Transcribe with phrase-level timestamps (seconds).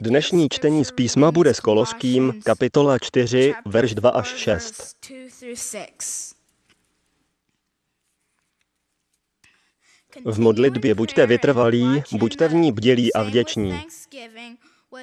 [0.00, 4.96] Dnešní čtení z písma bude s Koloským, kapitola 4, verš 2 až 6.
[10.24, 13.84] V modlitbě buďte vytrvalí, buďte v ní bdělí a vděční.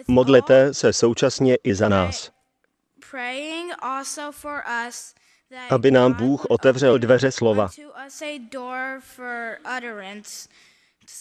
[0.07, 2.31] Modlete se současně i za nás,
[5.69, 7.69] aby nám Bůh otevřel dveře slova,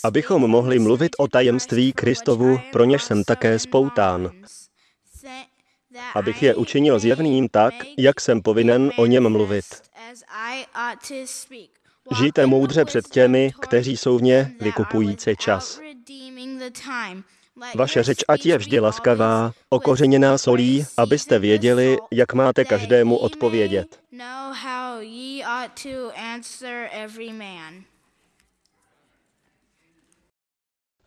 [0.05, 4.31] abychom mohli mluvit o tajemství Kristovu, pro něž jsem také spoután,
[6.15, 9.65] abych je učinil zjevným tak, jak jsem povinen o něm mluvit.
[12.19, 15.81] Žijte moudře před těmi, kteří jsou v ně vykupující čas.
[17.75, 24.01] Vaše řeč ať je vždy laskavá, okořeněná solí, abyste věděli, jak máte každému odpovědět.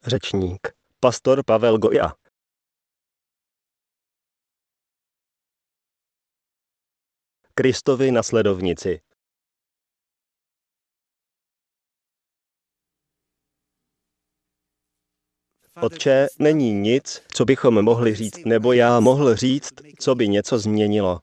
[0.07, 0.67] Řečník.
[0.99, 2.13] Pastor Pavel Goja.
[7.53, 9.01] Kristovi nasledovnici.
[15.81, 21.19] Otče, není nic, co bychom mohli říct, nebo já mohl říct, co by něco změnilo.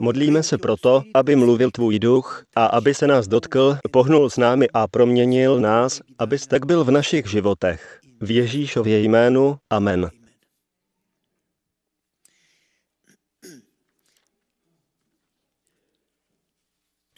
[0.00, 4.68] Modlíme se proto, aby mluvil tvůj duch a aby se nás dotkl, pohnul s námi
[4.72, 8.00] a proměnil nás, aby tak byl v našich životech.
[8.20, 9.56] V Ježíšově jménu.
[9.70, 10.10] Amen.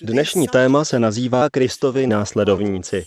[0.03, 3.07] Dnešní téma se nazývá Kristovi následovníci.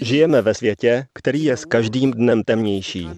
[0.00, 3.08] Žijeme ve světě, který je s každým dnem temnější.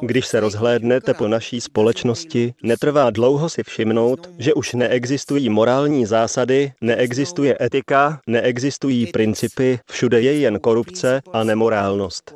[0.00, 6.72] Když se rozhlédnete po naší společnosti, netrvá dlouho si všimnout, že už neexistují morální zásady,
[6.80, 12.34] neexistuje etika, neexistují principy, všude je jen korupce a nemorálnost.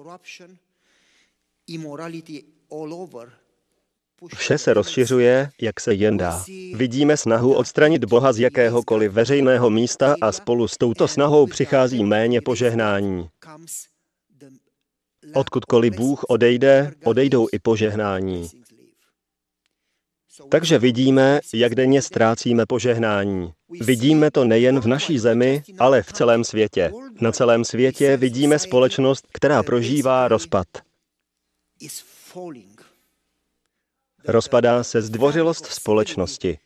[4.37, 6.45] Vše se rozšiřuje, jak se jen dá.
[6.75, 12.41] Vidíme snahu odstranit Boha z jakéhokoliv veřejného místa a spolu s touto snahou přichází méně
[12.41, 13.29] požehnání.
[15.35, 18.51] Odkudkoliv Bůh odejde, odejdou i požehnání.
[20.51, 23.53] Takže vidíme, jak denně ztrácíme požehnání.
[23.81, 26.93] Vidíme to nejen v naší zemi, ale v celém světě.
[27.21, 30.67] Na celém světě vidíme společnost, která prožívá rozpad.
[34.27, 36.59] Rozpadá se zdvořilost společnosti.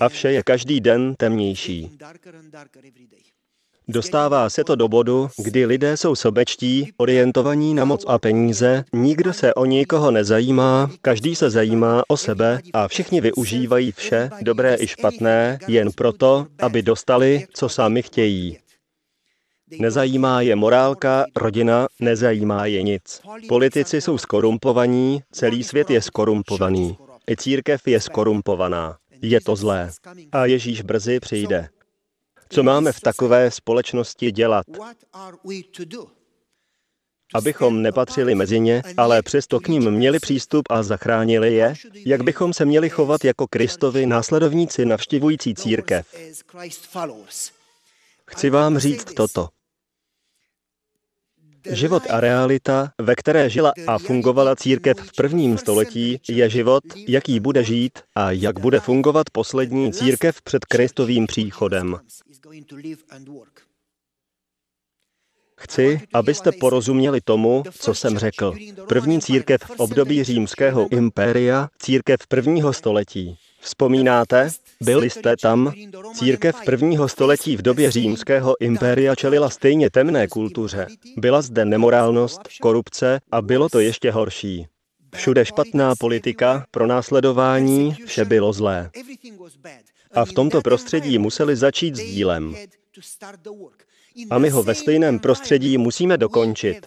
[0.00, 1.98] A vše je každý den temnější.
[3.88, 9.32] Dostává se to do bodu, kdy lidé jsou sobečtí, orientovaní na moc a peníze, nikdo
[9.32, 14.86] se o nikoho nezajímá, každý se zajímá o sebe a všichni využívají vše, dobré i
[14.86, 18.58] špatné, jen proto, aby dostali, co sami chtějí.
[19.78, 23.20] Nezajímá je morálka, rodina, nezajímá je nic.
[23.48, 26.96] Politici jsou skorumpovaní, celý svět je skorumpovaný.
[27.30, 28.96] I církev je skorumpovaná.
[29.22, 29.90] Je to zlé.
[30.32, 31.68] A Ježíš brzy přijde.
[32.48, 34.66] Co máme v takové společnosti dělat?
[37.34, 41.74] Abychom nepatřili mezi ně, ale přesto k ním měli přístup a zachránili je,
[42.06, 46.06] jak bychom se měli chovat jako Kristovi následovníci navštěvující církev.
[48.30, 49.48] Chci vám říct toto.
[51.70, 57.40] Život a realita, ve které žila a fungovala církev v prvním století, je život, jaký
[57.40, 61.98] bude žít a jak bude fungovat poslední církev před Kristovým příchodem.
[65.56, 68.54] Chci, abyste porozuměli tomu, co jsem řekl.
[68.88, 73.38] První církev v období římského impéria, církev prvního století.
[73.60, 74.50] Vzpomínáte?
[74.80, 75.72] Byli jste tam?
[76.14, 80.86] Církev prvního století v době římského impéria čelila stejně temné kultuře.
[81.16, 84.66] Byla zde nemorálnost, korupce a bylo to ještě horší.
[85.14, 88.90] Všude špatná politika, pronásledování, vše bylo zlé.
[90.14, 92.56] A v tomto prostředí museli začít s dílem.
[94.30, 96.86] A my ho ve stejném prostředí musíme dokončit.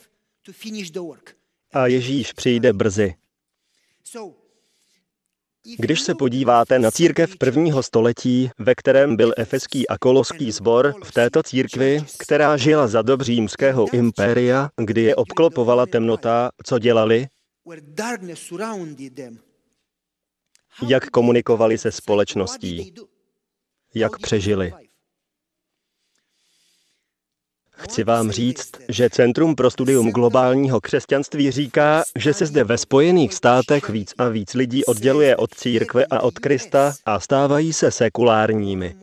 [1.74, 3.16] A Ježíš přijde brzy.
[5.80, 11.12] Když se podíváte na církev prvního století, ve kterém byl efeský a koloský sbor, v
[11.12, 17.28] této církvi, která žila za dob římského impéria, kdy je obklopovala temnota, co dělali?
[20.88, 22.94] Jak komunikovali se společností?
[23.98, 24.74] Jak přežili?
[27.72, 33.34] Chci vám říct, že Centrum pro studium globálního křesťanství říká, že se zde ve Spojených
[33.34, 38.96] státech víc a víc lidí odděluje od církve a od Krista a stávají se sekulárními.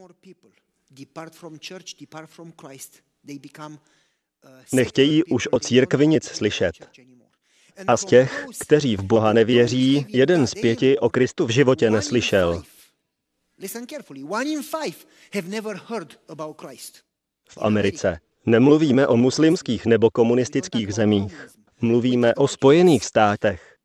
[4.73, 6.75] Nechtějí už o církvi nic slyšet.
[7.87, 12.62] A z těch, kteří v Boha nevěří, jeden z pěti o Kristu v životě neslyšel.
[17.48, 21.48] V Americe nemluvíme o muslimských nebo komunistických zemích.
[21.80, 23.76] Mluvíme o Spojených státech.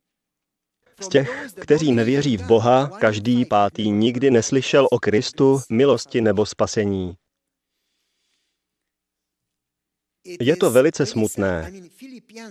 [1.02, 7.16] Z těch, kteří nevěří v Boha, každý pátý nikdy neslyšel o Kristu, milosti nebo spasení.
[10.26, 11.72] Je to velice smutné.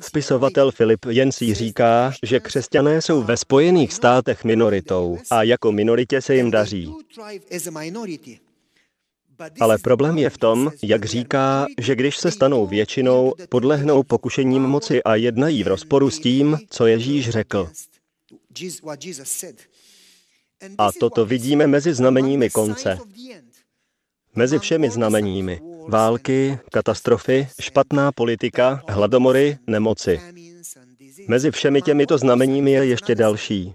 [0.00, 6.34] Spisovatel Filip Jensi říká, že křesťané jsou ve Spojených státech minoritou a jako minoritě se
[6.34, 6.92] jim daří.
[9.60, 15.02] Ale problém je v tom, jak říká, že když se stanou většinou, podlehnou pokušením moci
[15.02, 17.70] a jednají v rozporu s tím, co Ježíš řekl.
[20.78, 22.98] A toto vidíme mezi znameními konce.
[24.38, 25.60] Mezi všemi znameními.
[25.88, 30.20] Války, katastrofy, špatná politika, hladomory, nemoci.
[31.28, 33.74] Mezi všemi těmito znameními je ještě další.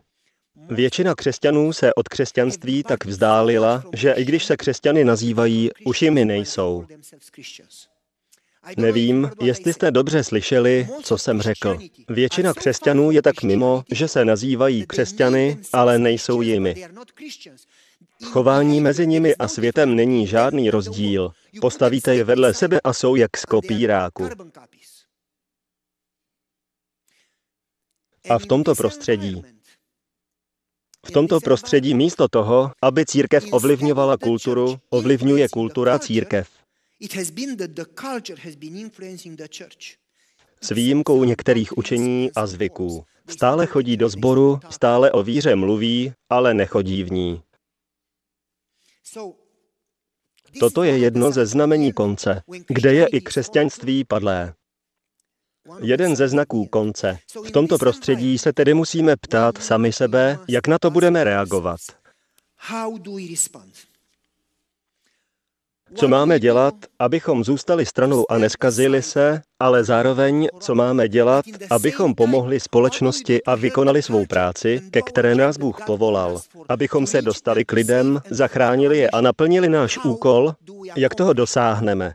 [0.69, 6.25] Většina křesťanů se od křesťanství tak vzdálila, že i když se křesťany nazývají, už jimi
[6.25, 6.85] nejsou.
[8.77, 11.79] Nevím, jestli jste dobře slyšeli, co jsem řekl.
[12.09, 16.75] Většina křesťanů je tak mimo, že se nazývají křesťany, ale nejsou jimi.
[18.21, 21.31] V chování mezi nimi a světem není žádný rozdíl.
[21.61, 24.29] Postavíte je vedle sebe a jsou jak z kopíráku.
[28.29, 29.43] A v tomto prostředí,
[31.05, 36.49] v tomto prostředí místo toho, aby církev ovlivňovala kulturu, ovlivňuje kultura církev.
[40.61, 43.05] S výjimkou některých učení a zvyků.
[43.29, 47.41] Stále chodí do sboru, stále o víře mluví, ale nechodí v ní.
[50.59, 54.53] Toto je jedno ze znamení konce, kde je i křesťanství padlé.
[55.79, 57.17] Jeden ze znaků konce.
[57.45, 61.79] V tomto prostředí se tedy musíme ptát sami sebe, jak na to budeme reagovat.
[65.95, 72.15] Co máme dělat, abychom zůstali stranou a neskazili se, ale zároveň, co máme dělat, abychom
[72.15, 77.71] pomohli společnosti a vykonali svou práci, ke které nás Bůh povolal, abychom se dostali k
[77.71, 80.53] lidem, zachránili je a naplnili náš úkol,
[80.95, 82.13] jak toho dosáhneme.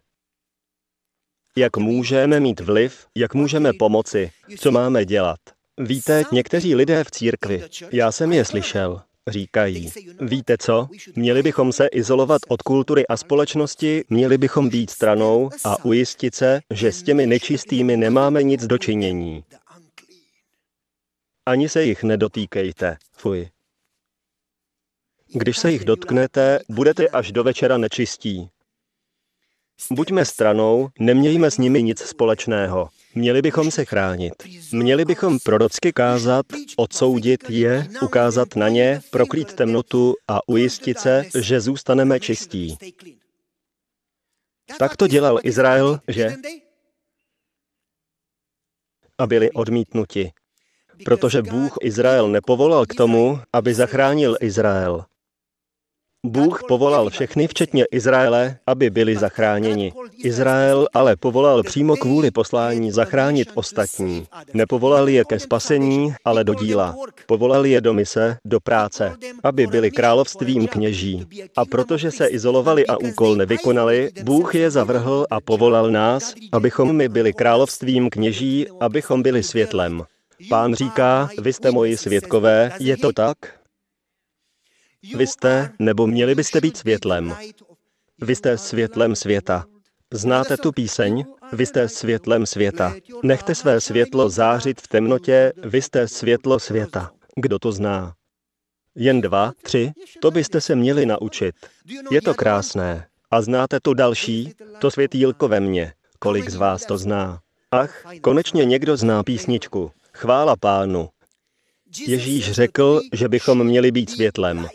[1.56, 5.38] Jak můžeme mít vliv, jak můžeme pomoci, co máme dělat.
[5.80, 11.86] Víte, někteří lidé v církvi, já jsem je slyšel, říkají, víte co, měli bychom se
[11.86, 17.26] izolovat od kultury a společnosti, měli bychom být stranou a ujistit se, že s těmi
[17.26, 19.44] nečistými nemáme nic dočinění.
[21.46, 22.96] Ani se jich nedotýkejte.
[23.12, 23.48] Fuj.
[25.34, 28.50] Když se jich dotknete, budete až do večera nečistí.
[29.90, 32.88] Buďme stranou, nemějme s nimi nic společného.
[33.14, 34.34] Měli bychom se chránit.
[34.72, 36.46] Měli bychom prorocky kázat,
[36.76, 42.78] odsoudit je, ukázat na ně, proklít temnotu a ujistit se, že zůstaneme čistí.
[44.78, 46.34] Tak to dělal Izrael, že?
[49.18, 50.32] A byli odmítnuti.
[51.04, 55.04] Protože Bůh Izrael nepovolal k tomu, aby zachránil Izrael.
[56.26, 59.92] Bůh povolal všechny, včetně Izraele, aby byli zachráněni.
[60.24, 64.26] Izrael ale povolal přímo kvůli poslání zachránit ostatní.
[64.54, 66.96] Nepovolal je ke spasení, ale do díla.
[67.26, 71.26] Povolal je do mise, do práce, aby byli královstvím kněží.
[71.56, 77.08] A protože se izolovali a úkol nevykonali, Bůh je zavrhl a povolal nás, abychom my
[77.08, 80.02] byli královstvím kněží, abychom byli světlem.
[80.48, 83.57] Pán říká, vy jste moji světkové, je to tak?
[85.16, 87.36] Vy jste, nebo měli byste být světlem.
[88.20, 89.64] Vy jste světlem světa.
[90.12, 91.24] Znáte tu píseň?
[91.52, 92.94] Vy jste světlem světa.
[93.22, 97.10] Nechte své světlo zářit v temnotě, vy jste světlo světa.
[97.36, 98.14] Kdo to zná?
[98.94, 99.92] Jen dva, tři?
[100.20, 101.54] To byste se měli naučit.
[102.10, 103.06] Je to krásné.
[103.30, 104.52] A znáte to další?
[104.78, 105.92] To světýlko ve mně.
[106.18, 107.40] Kolik z vás to zná?
[107.70, 109.90] Ach, konečně někdo zná písničku.
[110.14, 111.08] Chvála pánu.
[112.06, 114.68] Ježíš řekl, že bychom měli být světlem.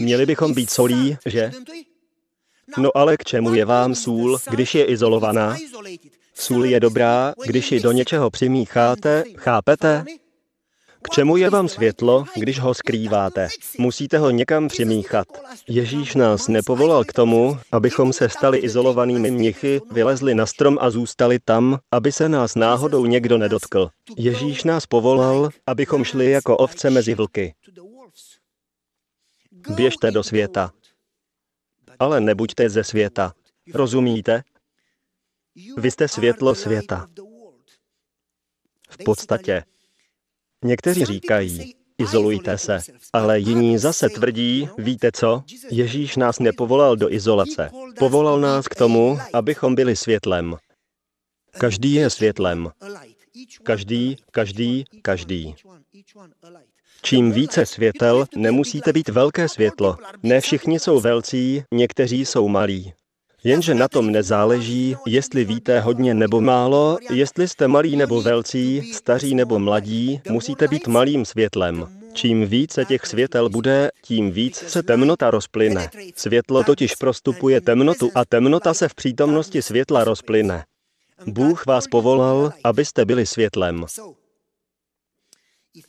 [0.00, 1.50] Měli bychom být solí, že?
[2.78, 5.56] No ale k čemu je vám sůl, když je izolovaná?
[6.34, 10.04] Sůl je dobrá, když ji do něčeho přimícháte, chápete?
[11.02, 13.48] K čemu je vám světlo, když ho skrýváte?
[13.78, 15.26] Musíte ho někam přimíchat.
[15.68, 21.38] Ježíš nás nepovolal k tomu, abychom se stali izolovanými mnichy, vylezli na strom a zůstali
[21.44, 23.88] tam, aby se nás náhodou někdo nedotkl.
[24.16, 27.54] Ježíš nás povolal, abychom šli jako ovce mezi vlky.
[29.74, 30.72] Běžte do světa.
[31.98, 33.32] ale nebuďte ze světa.
[33.74, 34.42] Rozumíte?
[35.76, 37.06] Vy jste světlo světa.
[38.90, 39.64] V podstatě.
[40.64, 42.78] Někteří říkají, izolujte se,
[43.12, 47.70] ale jiní zase tvrdí, víte co, Ježíš nás nepovolal do izolace.
[47.98, 50.56] Povolal nás k tomu, abychom byli světlem.
[51.50, 52.70] Každý je světlem.
[53.62, 55.54] Každý, každý, každý.
[57.06, 59.96] Čím více světel, nemusíte být velké světlo.
[60.22, 62.92] Ne všichni jsou velcí, někteří jsou malí.
[63.44, 69.34] Jenže na tom nezáleží, jestli víte hodně nebo málo, jestli jste malí nebo velcí, staří
[69.34, 71.86] nebo mladí, musíte být malým světlem.
[72.12, 75.90] Čím více těch světel bude, tím víc se temnota rozplyne.
[76.14, 80.64] Světlo totiž prostupuje temnotu a temnota se v přítomnosti světla rozplyne.
[81.26, 83.84] Bůh vás povolal, abyste byli světlem.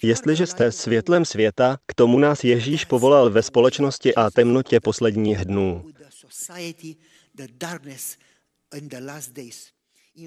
[0.04, 5.86] Jestliže jste světlem světa, k tomu nás Ježíš povolal ve společnosti a temnotě posledních dnů.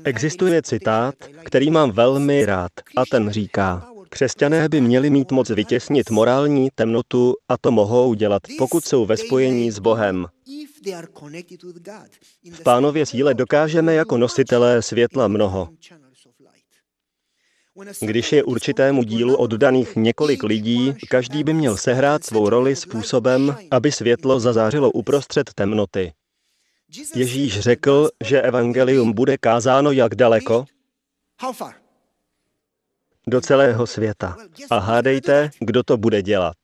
[0.04, 1.14] Existuje citát,
[1.44, 7.34] který mám velmi rád, a ten říká, křesťané by měli mít moc vytěsnit morální temnotu
[7.48, 10.26] a to mohou dělat, pokud jsou ve spojení s Bohem.
[12.52, 15.68] V pánově síle dokážeme jako nositelé světla mnoho.
[18.00, 23.92] Když je určitému dílu oddaných několik lidí, každý by měl sehrát svou roli způsobem, aby
[23.92, 26.12] světlo zazářilo uprostřed temnoty.
[27.14, 30.64] Ježíš řekl, že evangelium bude kázáno jak daleko?
[33.26, 34.36] Do celého světa.
[34.70, 36.56] A hádejte, kdo to bude dělat.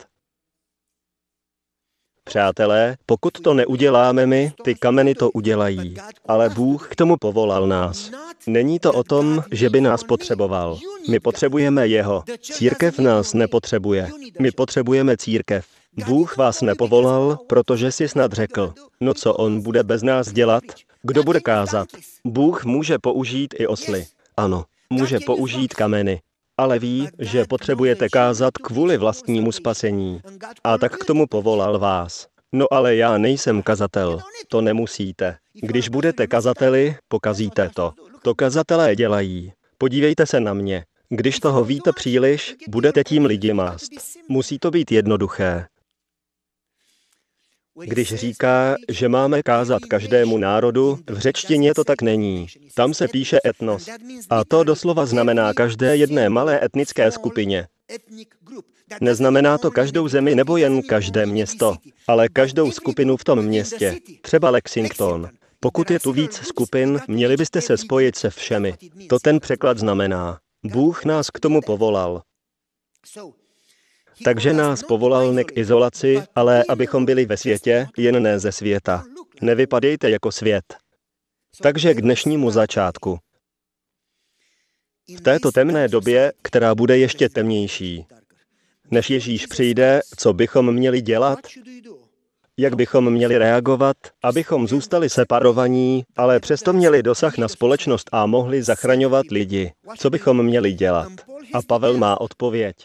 [2.26, 5.94] Přátelé, pokud to neuděláme my, ty kameny to udělají.
[6.26, 8.10] Ale Bůh k tomu povolal nás.
[8.46, 10.78] Není to o tom, že by nás potřeboval.
[11.10, 12.24] My potřebujeme Jeho.
[12.40, 14.10] Církev nás nepotřebuje.
[14.40, 15.66] My potřebujeme církev.
[16.06, 20.62] Bůh vás nepovolal, protože si snad řekl, no co on bude bez nás dělat?
[21.02, 21.88] Kdo bude kázat?
[22.24, 24.06] Bůh může použít i osly.
[24.36, 26.20] Ano, může použít kameny.
[26.58, 30.20] Ale ví, že potřebujete kázat kvůli vlastnímu spasení.
[30.64, 32.26] A tak k tomu povolal vás.
[32.52, 34.20] No ale já nejsem kazatel.
[34.48, 35.36] To nemusíte.
[35.62, 37.92] Když budete kazateli, pokazíte to.
[38.22, 39.52] To kazatelé dělají.
[39.78, 40.84] Podívejte se na mě.
[41.08, 43.90] Když toho víte příliš, budete tím lidi mást.
[44.28, 45.66] Musí to být jednoduché.
[47.84, 52.46] Když říká, že máme kázat každému národu, v řečtině to tak není.
[52.74, 53.88] Tam se píše etnos.
[54.30, 57.66] A to doslova znamená každé jedné malé etnické skupině.
[59.00, 63.96] Neznamená to každou zemi nebo jen každé město, ale každou skupinu v tom městě.
[64.20, 65.30] Třeba Lexington.
[65.60, 68.74] Pokud je tu víc skupin, měli byste se spojit se všemi.
[69.08, 70.38] To ten překlad znamená.
[70.64, 72.22] Bůh nás k tomu povolal.
[74.24, 79.04] Takže nás povolal ne k izolaci, ale abychom byli ve světě, jen ne ze světa.
[79.42, 80.64] Nevypadejte jako svět.
[81.62, 83.18] Takže k dnešnímu začátku.
[85.18, 88.06] V této temné době, která bude ještě temnější,
[88.90, 91.38] než Ježíš přijde, co bychom měli dělat?
[92.58, 98.62] Jak bychom měli reagovat, abychom zůstali separovaní, ale přesto měli dosah na společnost a mohli
[98.62, 99.72] zachraňovat lidi?
[99.96, 101.12] Co bychom měli dělat?
[101.54, 102.76] A Pavel má odpověď.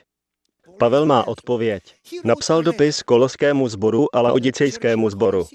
[0.81, 1.83] Pavel má odpověď.
[2.23, 5.47] Napsal dopis koloskému sboru a laodicejskému sboru.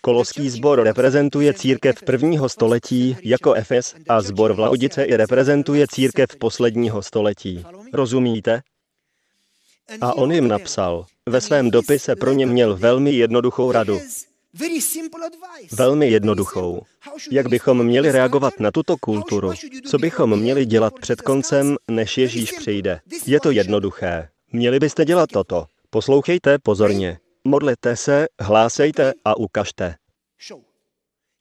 [0.00, 7.02] Koloský sbor reprezentuje církev prvního století jako Efes a sbor v Laodice reprezentuje církev posledního
[7.02, 7.64] století.
[7.92, 8.62] Rozumíte?
[10.00, 11.06] A on jim napsal.
[11.26, 14.00] Ve svém dopise pro ně měl velmi jednoduchou radu.
[15.72, 16.82] Velmi jednoduchou.
[17.30, 19.52] Jak bychom měli reagovat na tuto kulturu?
[19.90, 23.00] Co bychom měli dělat před koncem, než Ježíš přijde?
[23.26, 24.28] Je to jednoduché.
[24.52, 25.66] Měli byste dělat toto.
[25.90, 27.18] Poslouchejte pozorně.
[27.44, 29.94] Modlete se, hlásejte a ukažte.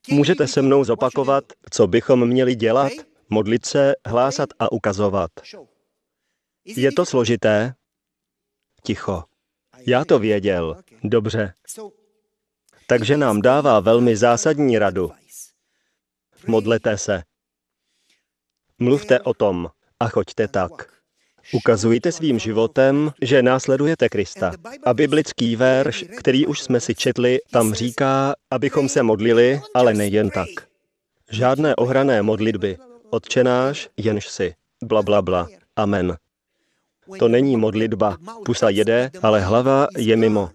[0.09, 2.91] Můžete se mnou zopakovat, co bychom měli dělat?
[3.29, 5.31] Modlit se, hlásat a ukazovat.
[6.65, 7.73] Je to složité?
[8.83, 9.23] Ticho.
[9.87, 10.77] Já to věděl.
[11.03, 11.53] Dobře.
[12.87, 15.11] Takže nám dává velmi zásadní radu.
[16.47, 17.23] Modlete se.
[18.79, 20.71] Mluvte o tom a choďte tak.
[21.53, 24.51] Ukazujte svým životem, že následujete Krista.
[24.83, 30.29] A biblický verš, který už jsme si četli, tam říká, abychom se modlili, ale nejen
[30.29, 30.49] tak.
[31.31, 32.77] Žádné ohrané modlitby.
[33.09, 34.53] Odčenáš, jenž si.
[34.83, 35.47] Bla, bla, bla.
[35.75, 36.17] Amen.
[37.19, 38.17] To není modlitba.
[38.45, 40.49] Pusa jede, ale hlava je mimo.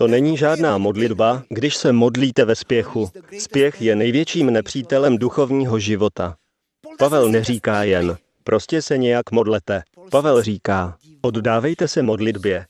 [0.00, 3.10] To není žádná modlitba, když se modlíte ve spěchu.
[3.38, 6.36] Spěch je největším nepřítelem duchovního života.
[6.98, 9.82] Pavel neříká jen, prostě se nějak modlete.
[10.10, 12.66] Pavel říká, oddávejte se modlitbě.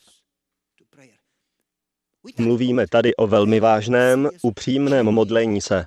[2.39, 5.87] Mluvíme tady o velmi vážném, upřímném modlení se.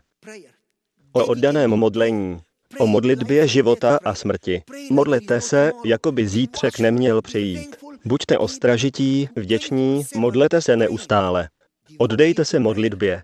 [1.12, 2.42] O oddaném modlení.
[2.80, 4.64] O modlitbě života a smrti.
[4.92, 7.83] Modlete se, jako by zítřek neměl přijít.
[8.06, 11.50] Buďte ostražití, vděční, modlete se neustále.
[11.98, 13.24] Oddejte se modlitbě.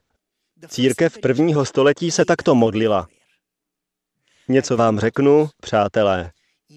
[0.67, 3.07] Církev prvního století se takto modlila.
[4.47, 6.31] Něco vám řeknu, přátelé.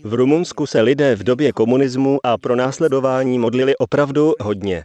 [0.05, 4.85] V Rumunsku se lidé v době komunismu a pro následování modlili opravdu hodně.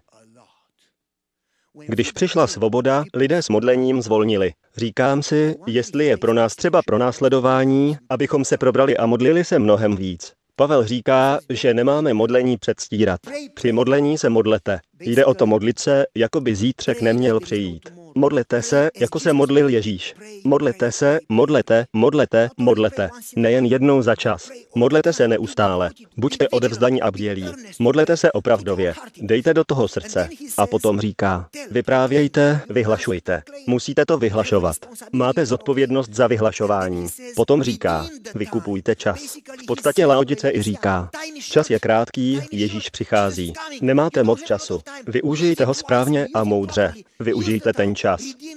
[1.88, 4.54] Když přišla svoboda, lidé s modlením zvolnili.
[4.78, 9.60] Říkám si, jestli je pro nás třeba pro následování, abychom se probrali a modlili se
[9.60, 10.34] mnohem víc.
[10.60, 13.20] Pavel říká, že nemáme modlení předstírat.
[13.54, 14.80] Při modlení se modlete.
[15.00, 17.90] Jde o to modlit se, jako by zítřek neměl přijít.
[18.18, 20.16] Modlete se, jako se modlil Ježíš.
[20.44, 23.10] Modlete se, modlete, modlete, modlete.
[23.36, 24.50] Nejen jednou za čas.
[24.76, 25.92] Modlete se neustále.
[26.18, 27.46] Buďte odevzdaní a bdělí.
[27.80, 28.94] Modlete se opravdově.
[29.22, 30.30] Dejte do toho srdce.
[30.58, 33.44] A potom říká, vyprávějte, vyhlašujte.
[33.68, 34.76] Musíte to vyhlašovat.
[35.12, 37.08] Máte zodpovědnost za vyhlašování.
[37.36, 39.38] Potom říká, vykupujte čas.
[39.64, 41.10] V podstatě Laodice i říká,
[41.40, 43.54] čas je krátký, Ježíš přichází.
[43.82, 44.82] Nemáte moc času.
[45.08, 46.94] Využijte ho správně a moudře.
[47.20, 48.07] Využijte ten čas.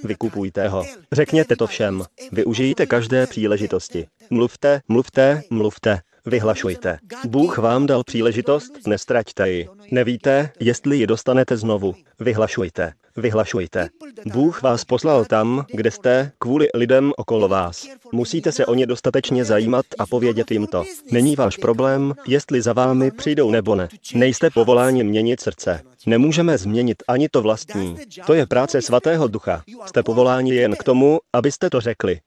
[0.03, 0.85] Vykupujte ho.
[1.11, 2.03] Řekněte to všem.
[2.31, 4.07] Využijte každé příležitosti.
[4.29, 5.99] Mluvte, mluvte, mluvte.
[6.25, 6.97] Vyhlašujte.
[7.27, 9.67] Bůh vám dal příležitost, nestraťte ji.
[9.91, 11.95] Nevíte, jestli ji dostanete znovu.
[12.19, 12.93] Vyhlašujte.
[13.17, 13.89] Vyhlašujte.
[14.33, 17.87] Bůh vás poslal tam, kde jste, kvůli lidem okolo vás.
[18.11, 20.83] Musíte se o ně dostatečně zajímat a povědět jim to.
[21.11, 23.87] Není váš problém, jestli za vámi přijdou nebo ne.
[24.13, 25.81] Nejste povoláni měnit srdce.
[26.05, 27.97] Nemůžeme změnit ani to vlastní.
[28.25, 29.63] To je práce svatého ducha.
[29.85, 32.19] Jste povoláni jen k tomu, abyste to řekli.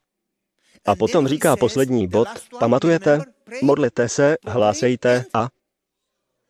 [0.87, 2.29] A potom říká poslední bod,
[2.61, 3.21] pamatujete?
[3.63, 5.49] Modlete se, hlásejte a...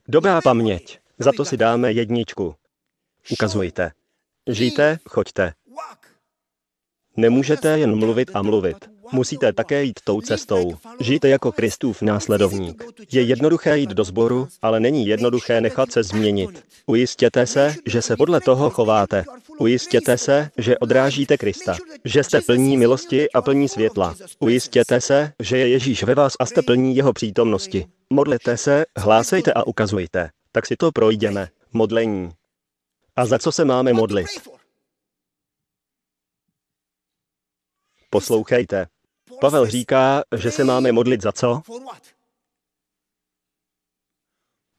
[0.09, 0.99] Dobrá paměť.
[1.19, 2.55] Za to si dáme jedničku.
[3.31, 3.93] Ukazujte.
[4.49, 5.53] Žijte, choďte.
[7.17, 8.77] Nemůžete jen mluvit a mluvit.
[9.13, 10.75] Musíte také jít tou cestou.
[11.01, 12.85] Žijte jako Kristův následovník.
[13.13, 16.65] Je jednoduché jít do sboru, ale není jednoduché nechat se změnit.
[16.87, 19.25] Ujistěte se, že se podle toho chováte.
[19.59, 24.15] Ujistěte se, že odrážíte Krista, že jste plní milosti a plní světla.
[24.39, 27.87] Ujistěte se, že je Ježíš ve vás a jste plní jeho přítomnosti.
[28.11, 30.31] Modlete se, hlásejte a ukazujte.
[30.53, 31.49] Tak si to projdeme.
[31.73, 32.31] Modlení.
[33.17, 34.27] A za co se máme modlit?
[38.15, 38.87] Poslouchejte.
[39.41, 41.63] Pavel říká, že se máme modlit za co?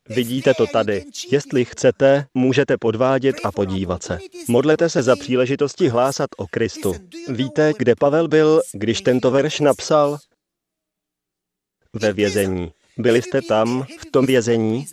[0.10, 1.06] Vidíte to tady.
[1.32, 4.20] Jestli chcete, můžete podvádět a podívat se.
[4.48, 6.94] Modlete se za příležitosti hlásat o Kristu.
[7.30, 10.18] Víte, kde Pavel byl, když tento verš napsal?
[11.94, 12.74] Ve vězení.
[12.98, 14.86] Byli jste tam, v tom vězení?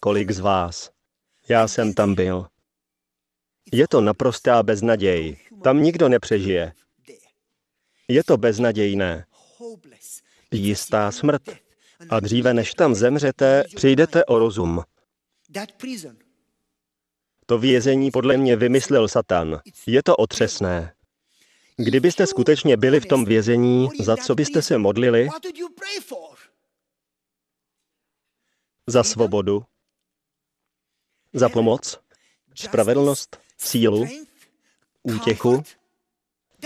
[0.00, 0.90] Kolik z vás?
[1.48, 2.46] Já jsem tam byl.
[3.72, 5.36] Je to naprostá beznaděj.
[5.62, 6.72] Tam nikdo nepřežije.
[8.08, 9.26] Je to beznadějné.
[10.52, 11.42] Jistá smrt.
[12.10, 14.82] A dříve než tam zemřete, přijdete o rozum.
[17.46, 19.60] To vězení podle mě vymyslel Satan.
[19.86, 20.94] Je to otřesné.
[21.76, 25.28] Kdybyste skutečně byli v tom vězení, za co byste se modlili?
[28.86, 29.64] Za svobodu?
[31.32, 32.00] Za pomoc?
[32.54, 33.40] Spravedlnost?
[33.58, 34.06] Sílu?
[35.02, 35.62] Útěchu?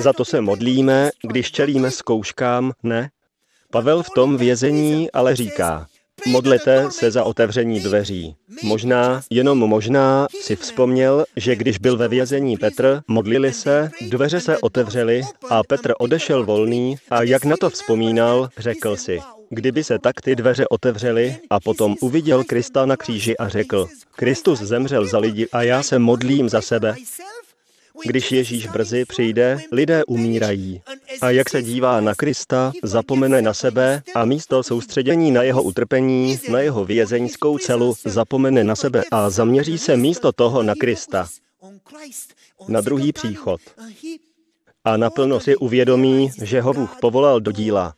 [0.00, 3.10] Za to se modlíme, když čelíme zkouškám, ne?
[3.70, 5.86] Pavel v tom vězení ale říká,
[6.26, 8.36] modlete se za otevření dveří.
[8.62, 14.58] Možná, jenom možná, si vzpomněl, že když byl ve vězení Petr, modlili se, dveře se
[14.58, 20.20] otevřely a Petr odešel volný a jak na to vzpomínal, řekl si, kdyby se tak
[20.20, 25.48] ty dveře otevřely a potom uviděl Krista na kříži a řekl, Kristus zemřel za lidi
[25.52, 26.94] a já se modlím za sebe,
[28.04, 30.82] když Ježíš brzy přijde, lidé umírají.
[31.20, 36.38] A jak se dívá na Krista, zapomene na sebe a místo soustředění na jeho utrpení,
[36.50, 41.28] na jeho vězeňskou celu, zapomene na sebe a zaměří se místo toho na Krista.
[42.68, 43.60] Na druhý příchod.
[44.84, 47.94] A naplno si uvědomí, že ho Bůh povolal do díla.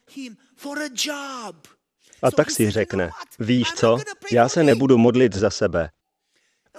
[2.23, 3.99] A tak si řekne, víš co,
[4.33, 5.91] já se nebudu modlit za sebe,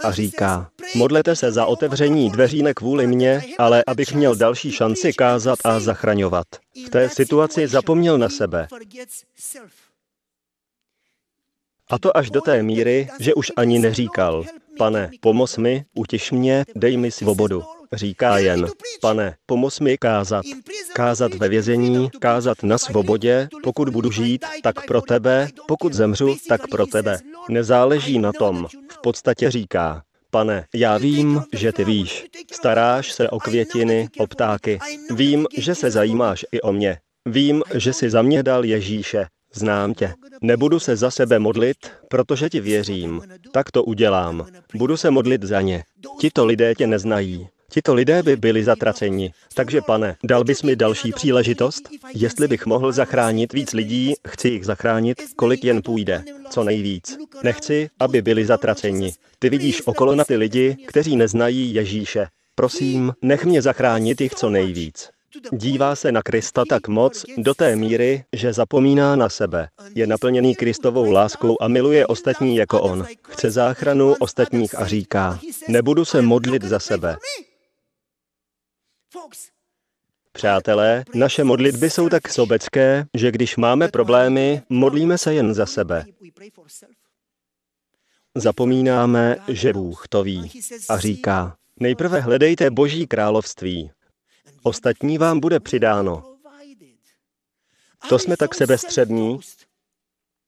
[0.03, 5.13] a říká, modlete se za otevření dveří ne kvůli mně, ale abych měl další šanci
[5.13, 6.47] kázat a zachraňovat.
[6.87, 8.67] V té situaci zapomněl na sebe.
[11.89, 14.43] A to až do té míry, že už ani neříkal,
[14.77, 17.63] pane, pomoz mi, utiš mě, dej mi svobodu.
[17.93, 18.67] Říká jen,
[19.01, 20.45] pane, pomoz mi kázat.
[20.93, 26.67] Kázat ve vězení, kázat na svobodě, pokud budu žít, tak pro tebe, pokud zemřu, tak
[26.67, 27.19] pro tebe.
[27.49, 28.67] Nezáleží na tom.
[28.91, 32.25] V podstatě říká, Pane, já vím, že ty víš.
[32.51, 34.79] Staráš se o květiny, o ptáky.
[35.15, 36.97] Vím, že se zajímáš i o mě.
[37.25, 39.25] Vím, že si za mě dal Ježíše.
[39.53, 40.13] Znám tě.
[40.41, 41.77] Nebudu se za sebe modlit,
[42.09, 43.21] protože ti věřím.
[43.51, 44.45] Tak to udělám.
[44.75, 45.83] Budu se modlit za ně.
[46.19, 47.47] Tito lidé tě neznají.
[47.73, 49.33] Tito lidé by byli zatraceni.
[49.53, 51.89] Takže pane, dal bys mi další příležitost?
[52.13, 56.23] Jestli bych mohl zachránit víc lidí, chci jich zachránit, kolik jen půjde.
[56.49, 57.17] Co nejvíc.
[57.43, 59.13] Nechci, aby byli zatraceni.
[59.39, 62.27] Ty vidíš okolo na ty lidi, kteří neznají Ježíše.
[62.55, 65.09] Prosím, nech mě zachránit jich co nejvíc.
[65.51, 69.67] Dívá se na Krista tak moc do té míry, že zapomíná na sebe.
[69.95, 73.05] Je naplněný Kristovou láskou a miluje ostatní jako on.
[73.21, 77.17] Chce záchranu ostatních a říká, nebudu se modlit za sebe.
[80.31, 86.05] Přátelé, naše modlitby jsou tak sobecké, že když máme problémy, modlíme se jen za sebe.
[88.35, 90.51] Zapomínáme, že Bůh to ví
[90.89, 93.91] a říká, nejprve hledejte Boží království.
[94.63, 96.35] Ostatní vám bude přidáno.
[98.09, 99.39] To jsme tak sebestřední.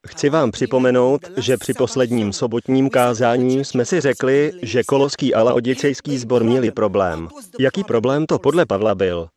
[0.08, 6.18] Chci vám připomenout, že při posledním sobotním kázání jsme si řekli, že koloský a laodicejský
[6.18, 7.28] sbor měli problém.
[7.60, 9.28] Jaký problém to podle Pavla byl?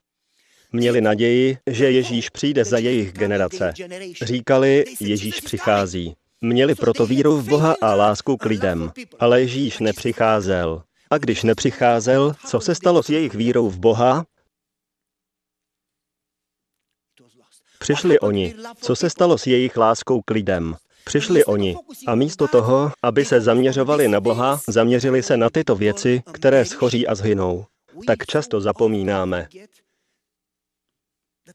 [0.73, 3.73] Měli naději, že Ježíš přijde za jejich generace.
[4.23, 6.15] Říkali, Ježíš přichází.
[6.41, 8.93] Měli proto víru v Boha a lásku k lidem.
[9.19, 10.83] Ale Ježíš nepřicházel.
[11.11, 14.25] A když nepřicházel, co se stalo s jejich vírou v Boha?
[17.79, 18.55] Přišli oni.
[18.81, 20.77] Co se stalo s jejich láskou k lidem?
[21.05, 26.23] Přišli oni a místo toho, aby se zaměřovali na Boha, zaměřili se na tyto věci,
[26.33, 27.65] které schoří a zhynou.
[28.07, 29.49] Tak často zapomínáme,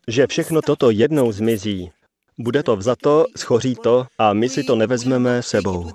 [0.08, 1.92] že všechno toto jednou zmizí.
[2.38, 5.92] Bude to vzato, schoří to a my si to nevezmeme sebou.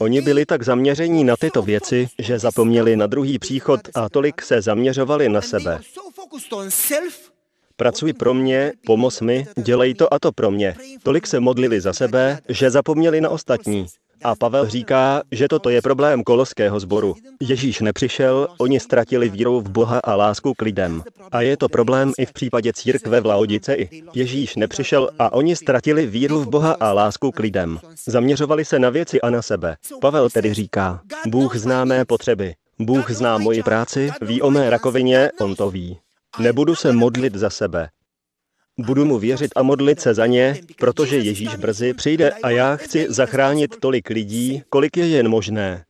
[0.00, 4.62] Oni byli tak zaměření na tyto věci, že zapomněli na druhý příchod a tolik se
[4.62, 5.80] zaměřovali na sebe.
[7.80, 10.74] Pracuj pro mě, pomoz mi, dělej to a to pro mě.
[11.02, 13.86] Tolik se modlili za sebe, že zapomněli na ostatní.
[14.24, 17.14] A Pavel říká, že toto je problém koloského sboru.
[17.40, 21.02] Ježíš nepřišel, oni ztratili víru v Boha a lásku k lidem.
[21.32, 23.88] A je to problém i v případě církve v Laodicei.
[24.14, 27.78] Ježíš nepřišel a oni ztratili víru v Boha a lásku k lidem.
[28.06, 29.76] Zaměřovali se na věci a na sebe.
[30.00, 32.54] Pavel tedy říká, Bůh zná mé potřeby.
[32.78, 35.98] Bůh zná moji práci, ví o mé rakovině, on to ví.
[36.40, 37.88] Nebudu se modlit za sebe.
[38.78, 43.06] Budu mu věřit a modlit se za ně, protože Ježíš brzy přijde a já chci
[43.08, 45.84] zachránit tolik lidí, kolik je jen možné.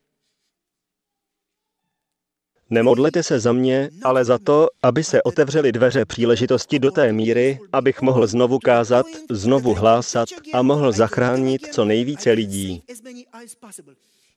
[2.69, 7.59] Nemodlete se za mě, ale za to, aby se otevřely dveře příležitosti do té míry,
[7.73, 12.83] abych mohl znovu kázat, znovu hlásat a mohl zachránit co nejvíce lidí.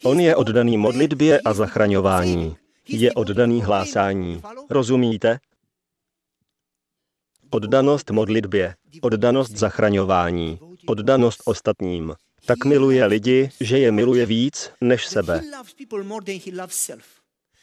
[0.05, 2.57] On je oddaný modlitbě a zachraňování.
[2.89, 4.43] Je oddaný hlásání.
[4.71, 5.39] Rozumíte?
[7.55, 12.15] Oddanost modlitbě, oddanost zachraňování, oddanost ostatním.
[12.47, 15.41] Tak miluje lidi, že je miluje víc než sebe.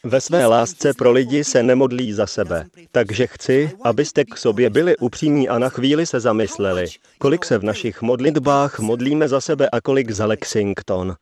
[0.03, 2.65] Ve své lásce pro lidi se nemodlí za sebe.
[2.91, 6.85] Takže chci, abyste k sobě byli upřímní a na chvíli se zamysleli,
[7.17, 11.15] kolik se v našich modlitbách modlíme za sebe a kolik za Lexington.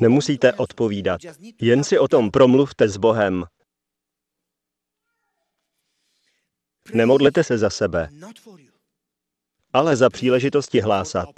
[0.00, 1.20] Nemusíte odpovídat.
[1.60, 3.44] Jen si o tom promluvte s Bohem.
[6.92, 8.08] Nemodlete se za sebe,
[9.72, 11.28] ale za příležitosti hlásat.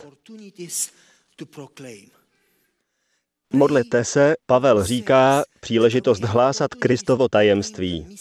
[3.52, 8.16] Modlete se, Pavel říká, příležitost hlásat Kristovo tajemství.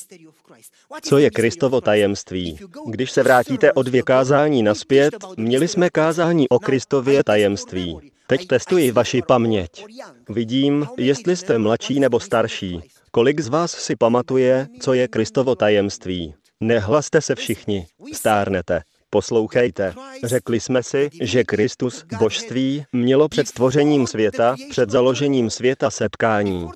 [1.02, 2.60] Co je Kristovo tajemství?
[2.88, 8.12] Když se vrátíte o dvě kázání naspět, měli jsme kázání o Kristově tajemství.
[8.28, 9.86] Teď testuji vaši paměť.
[10.30, 12.82] Vidím, jestli jste mladší nebo starší.
[13.12, 16.34] Kolik z vás si pamatuje, co je Kristovo tajemství?
[16.62, 18.82] Nehlaste se všichni, stárnete.
[19.10, 19.94] Poslouchejte,
[20.24, 26.70] řekli jsme si, že Kristus, božství, mělo před stvořením světa, před založením světa setkání.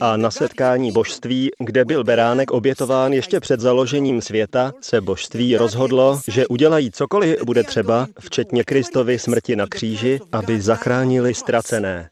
[0.00, 6.20] A na setkání božství, kde byl beránek obětován ještě před založením světa, se božství rozhodlo,
[6.28, 12.10] že udělají cokoliv bude třeba, včetně Kristovy smrti na kříži, aby zachránili ztracené.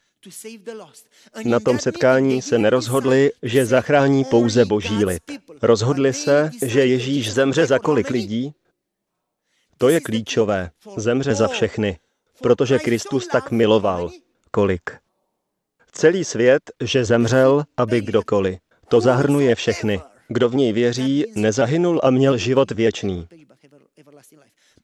[1.45, 5.23] Na tom setkání se nerozhodli, že zachrání pouze boží lid.
[5.63, 8.53] Rozhodli se, že Ježíš zemře za kolik lidí?
[9.79, 10.71] To je klíčové.
[10.97, 11.99] Zemře za všechny.
[12.41, 14.11] Protože Kristus tak miloval.
[14.51, 14.91] Kolik?
[15.93, 18.59] Celý svět, že zemřel, aby kdokoliv.
[18.89, 20.01] To zahrnuje všechny.
[20.29, 23.29] Kdo v něj věří, nezahynul a měl život věčný.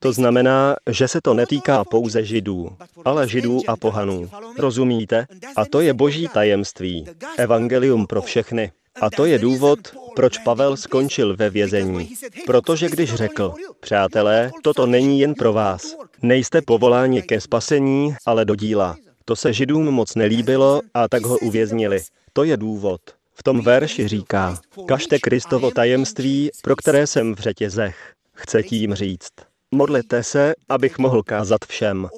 [0.05, 2.69] To znamená, že se to netýká pouze židů,
[3.05, 4.31] ale židů a pohanů.
[4.59, 5.27] Rozumíte?
[5.57, 7.07] A to je boží tajemství.
[7.37, 8.73] Evangelium pro všechny.
[9.01, 9.79] A to je důvod,
[10.17, 12.15] proč Pavel skončil ve vězení.
[12.47, 15.97] Protože když řekl, přátelé, toto není jen pro vás.
[16.23, 18.97] Nejste povoláni ke spasení, ale do díla.
[19.25, 22.01] To se židům moc nelíbilo a tak ho uvěznili.
[22.33, 23.01] To je důvod.
[23.35, 28.13] V tom verši říká, kažte Kristovo tajemství, pro které jsem v řetězech.
[28.35, 29.54] Chce tím říct.
[29.75, 32.09] Modlete se, abych mohl kázat všem.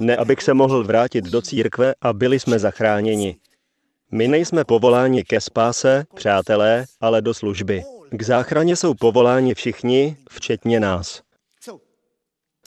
[0.00, 3.36] Ne, abych se mohl vrátit do církve a byli jsme zachráněni.
[4.12, 7.82] My nejsme povoláni ke spáse, přátelé, ale do služby.
[8.10, 11.22] K záchraně jsou povoláni všichni, včetně nás.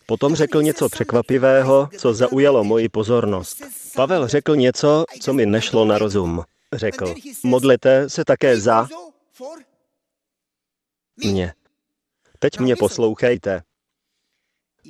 [0.06, 3.64] Potom řekl něco překvapivého, co zaujalo moji pozornost.
[3.96, 6.44] Pavel řekl něco, co mi nešlo na rozum.
[6.74, 8.88] Řekl, modlete se také za
[11.18, 11.54] mě.
[12.40, 13.64] Teď mě poslouchejte.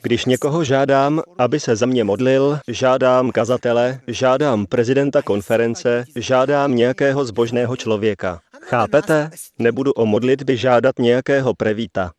[0.02, 7.26] Když někoho žádám, aby se za mě modlil, žádám kazatele, žádám prezidenta konference, žádám nějakého
[7.26, 8.40] zbožného člověka.
[8.62, 9.30] Chápete?
[9.60, 12.12] Nebudu o modlitby žádat nějakého prevíta.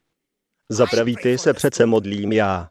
[0.69, 2.69] Za prevíty se přece modlím já.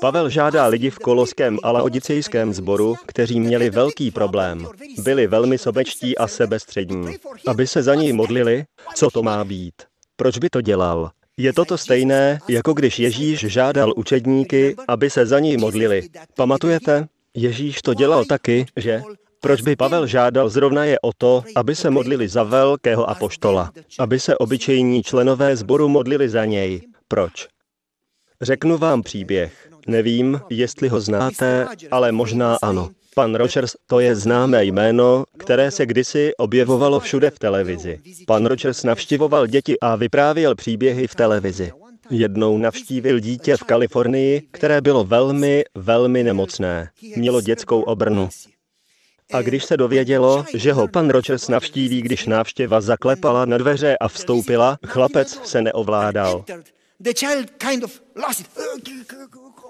[0.00, 4.66] Pavel žádá lidi v koloském a laodicejském sboru, kteří měli velký problém.
[4.98, 7.16] Byli velmi sobečtí a sebestřední.
[7.46, 9.74] Aby se za něj modlili, co to má být?
[10.16, 11.10] Proč by to dělal?
[11.38, 16.02] Je toto stejné, jako když Ježíš žádal učedníky, aby se za něj modlili.
[16.34, 17.08] Pamatujete?
[17.34, 19.02] Ježíš to dělal taky, že?
[19.40, 23.72] Proč by Pavel žádal zrovna je o to, aby se modlili za velkého apoštola?
[23.98, 26.82] Aby se obyčejní členové sboru modlili za něj?
[27.08, 27.46] Proč?
[28.42, 29.70] Řeknu vám příběh.
[29.86, 32.90] Nevím, jestli ho znáte, ale možná ano.
[33.18, 38.00] Pan Rogers to je známé jméno, které se kdysi objevovalo všude v televizi.
[38.26, 41.72] Pan Rogers navštivoval děti a vyprávěl příběhy v televizi.
[42.10, 46.90] Jednou navštívil dítě v Kalifornii, které bylo velmi, velmi nemocné.
[47.16, 48.28] Mělo dětskou obrnu.
[49.32, 54.08] A když se dovědělo, že ho pan Rogers navštíví, když návštěva zaklepala na dveře a
[54.08, 56.44] vstoupila, chlapec se neovládal.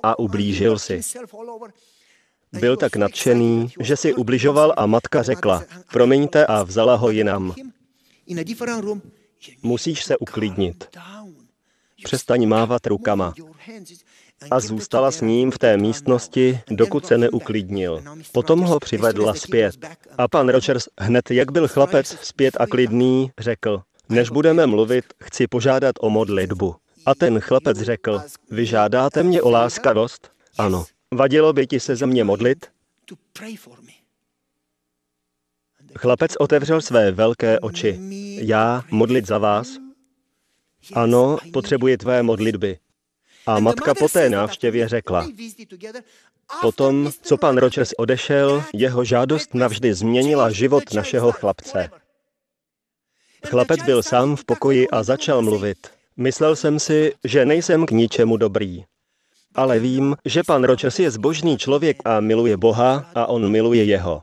[0.02, 1.00] A ublížil si.
[2.60, 7.54] Byl tak nadšený, že si ubližoval a matka řekla, promiňte a vzala ho jinam.
[9.62, 10.84] Musíš se uklidnit.
[12.04, 13.34] Přestaň mávat rukama.
[14.50, 18.02] A zůstala s ním v té místnosti, dokud se neuklidnil.
[18.32, 19.74] Potom ho přivedla zpět.
[20.18, 25.46] A pan Rogers hned, jak byl chlapec zpět a klidný, řekl, než budeme mluvit, chci
[25.46, 26.74] požádat o modlitbu.
[27.06, 30.30] A ten chlapec řekl, vy žádáte mě o láskavost?
[30.58, 30.84] Ano.
[31.14, 32.66] Vadilo by ti se za mě modlit?
[35.98, 37.98] Chlapec otevřel své velké oči.
[38.40, 39.68] Já modlit za vás?
[40.92, 42.78] Ano, potřebuji tvé modlitby.
[43.46, 45.28] A matka po té návštěvě řekla,
[46.60, 51.90] potom, co pan Rogers odešel, jeho žádost navždy změnila život našeho chlapce.
[53.46, 55.78] Chlapec byl sám v pokoji a začal mluvit.
[56.16, 58.84] Myslel jsem si, že nejsem k ničemu dobrý
[59.56, 64.22] ale vím, že pan Rogers je zbožný člověk a miluje Boha a on miluje jeho.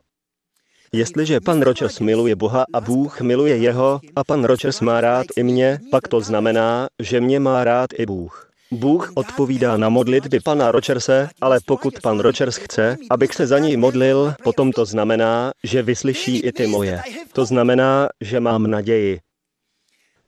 [0.93, 5.43] Jestliže pan Rogers miluje Boha a Bůh miluje jeho a pan Rogers má rád i
[5.43, 8.49] mě, pak to znamená, že mě má rád i Bůh.
[8.71, 13.77] Bůh odpovídá na modlitby pana Rogerse, ale pokud pan Rogers chce, abych se za něj
[13.77, 17.01] modlil, potom to znamená, že vyslyší i ty moje.
[17.33, 19.19] To znamená, že mám naději.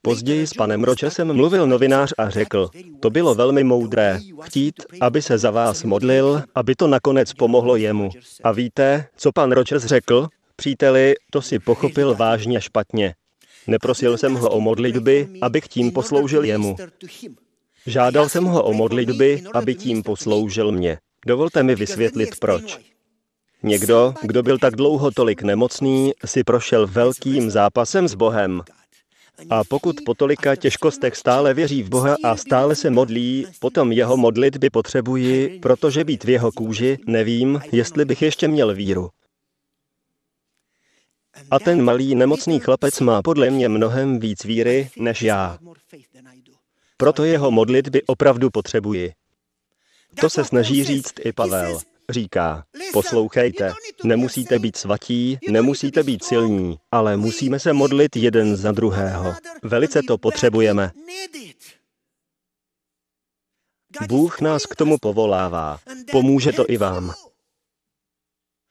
[0.06, 5.38] Později s panem Ročesem mluvil novinář a řekl, to bylo velmi moudré, chtít, aby se
[5.38, 8.10] za vás modlil, aby to nakonec pomohlo jemu.
[8.44, 10.28] A víte, co pan Ročes řekl?
[10.56, 13.16] Příteli, to si pochopil vážně špatně.
[13.68, 16.76] Neprosil jsem ho o modlitby, abych tím posloužil jemu.
[17.86, 20.98] Žádal jsem ho o modlitby, aby tím posloužil mě.
[21.28, 22.80] Dovolte mi vysvětlit proč.
[23.64, 28.62] Někdo, kdo byl tak dlouho tolik nemocný, si prošel velkým zápasem s Bohem.
[29.50, 34.18] A pokud po tolika těžkostech stále věří v Boha a stále se modlí, potom jeho
[34.18, 39.10] modlitby potřebuji, protože být v jeho kůži, nevím, jestli bych ještě měl víru.
[41.52, 45.58] A ten malý nemocný chlapec má podle mě mnohem víc víry než já.
[46.98, 49.12] Proto jeho modlitby opravdu potřebuji.
[50.20, 51.80] To se snaží říct i Pavel.
[52.10, 53.74] Říká, poslouchejte,
[54.06, 59.34] nemusíte být svatí, nemusíte být silní, ale musíme se modlit jeden za druhého.
[59.64, 60.92] Velice to potřebujeme.
[64.08, 65.80] Bůh nás k tomu povolává.
[66.12, 67.14] Pomůže to i vám.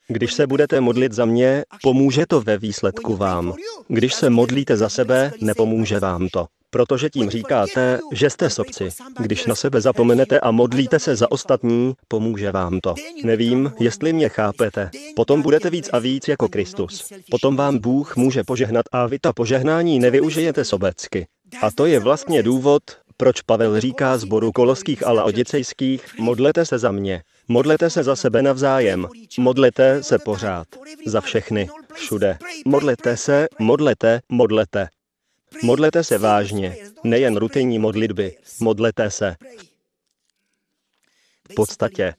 [0.09, 3.55] Když se budete modlit za mě, pomůže to ve výsledku vám.
[3.88, 6.47] Když se modlíte za sebe, nepomůže vám to.
[6.75, 8.89] Protože tím říkáte, že jste sobci.
[9.19, 12.95] Když na sebe zapomenete a modlíte se za ostatní, pomůže vám to.
[13.25, 14.91] Nevím, jestli mě chápete.
[15.17, 17.13] Potom budete víc a víc jako Kristus.
[17.31, 21.27] Potom vám Bůh může požehnat a vy ta požehnání nevyužijete sobecky.
[21.63, 22.83] A to je vlastně důvod,
[23.17, 28.43] proč Pavel říká zboru koloských a laodicejských, modlete se za mě, modlete se za sebe
[28.43, 29.09] navzájem,
[29.39, 30.67] modlete se pořád,
[31.07, 32.39] za všechny, všude.
[32.67, 34.89] Modlete se, modlete, modlete.
[35.62, 39.37] Modlete se vážně, nejen rutinní modlitby, modlete se.
[41.51, 42.14] V podstatě.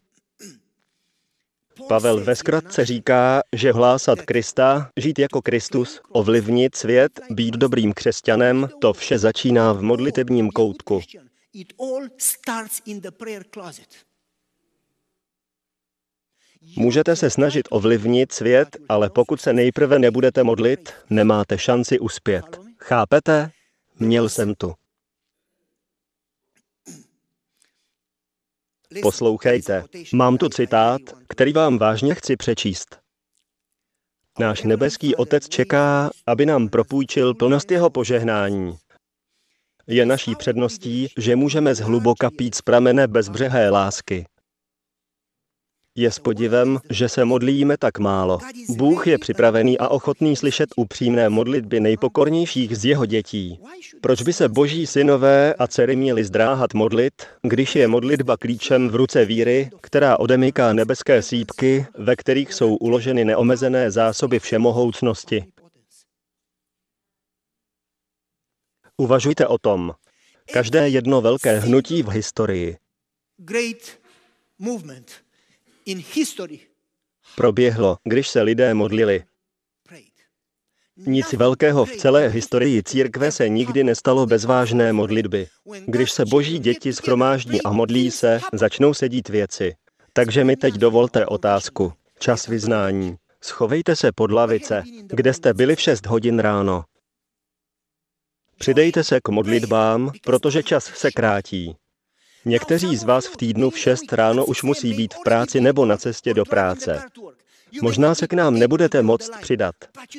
[1.87, 8.69] Pavel ve zkratce říká, že hlásat Krista, žít jako Kristus, ovlivnit svět, být dobrým křesťanem,
[8.81, 11.01] to vše začíná v modlitebním koutku.
[16.77, 22.64] Můžete se snažit ovlivnit svět, ale pokud se nejprve nebudete modlit, nemáte šanci uspět.
[22.87, 23.51] Chápete?
[23.99, 24.73] Měl jsem tu.
[29.01, 32.99] Poslouchejte, mám tu citát, který vám vážně chci přečíst.
[34.39, 38.77] Náš nebeský Otec čeká, aby nám propůjčil plnost jeho požehnání.
[39.87, 44.25] Je naší předností, že můžeme zhluboka pít z pramene bezbřehé lásky.
[45.97, 48.39] Je s podivem, že se modlíme tak málo.
[48.69, 53.59] Bůh je připravený a ochotný slyšet upřímné modlitby nejpokornějších z jeho dětí.
[54.01, 58.95] Proč by se boží synové a dcery měli zdráhat modlit, když je modlitba klíčem v
[58.95, 65.45] ruce víry, která odemyká nebeské sípky, ve kterých jsou uloženy neomezené zásoby všemohoucnosti?
[68.97, 69.91] Uvažujte o tom.
[70.53, 72.77] Každé jedno velké hnutí v historii
[77.35, 79.23] proběhlo, když se lidé modlili.
[80.97, 85.47] Nic velkého v celé historii církve se nikdy nestalo bez vážné modlitby.
[85.85, 89.75] Když se boží děti schromáždí a modlí se, začnou sedít věci.
[90.13, 91.93] Takže mi teď dovolte otázku.
[92.19, 93.15] Čas vyznání.
[93.41, 96.83] Schovejte se pod lavice, kde jste byli v 6 hodin ráno.
[98.59, 101.75] Přidejte se k modlitbám, protože čas se krátí.
[102.45, 105.97] Někteří z vás v týdnu v 6 ráno už musí být v práci nebo na
[105.97, 107.01] cestě do práce.
[107.81, 109.75] Možná se k nám nebudete moct přidat,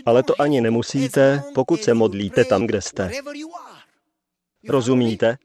[0.06, 3.10] ale to ani nemusíte, pokud se modlíte tam, kde jste.
[4.68, 5.36] Rozumíte?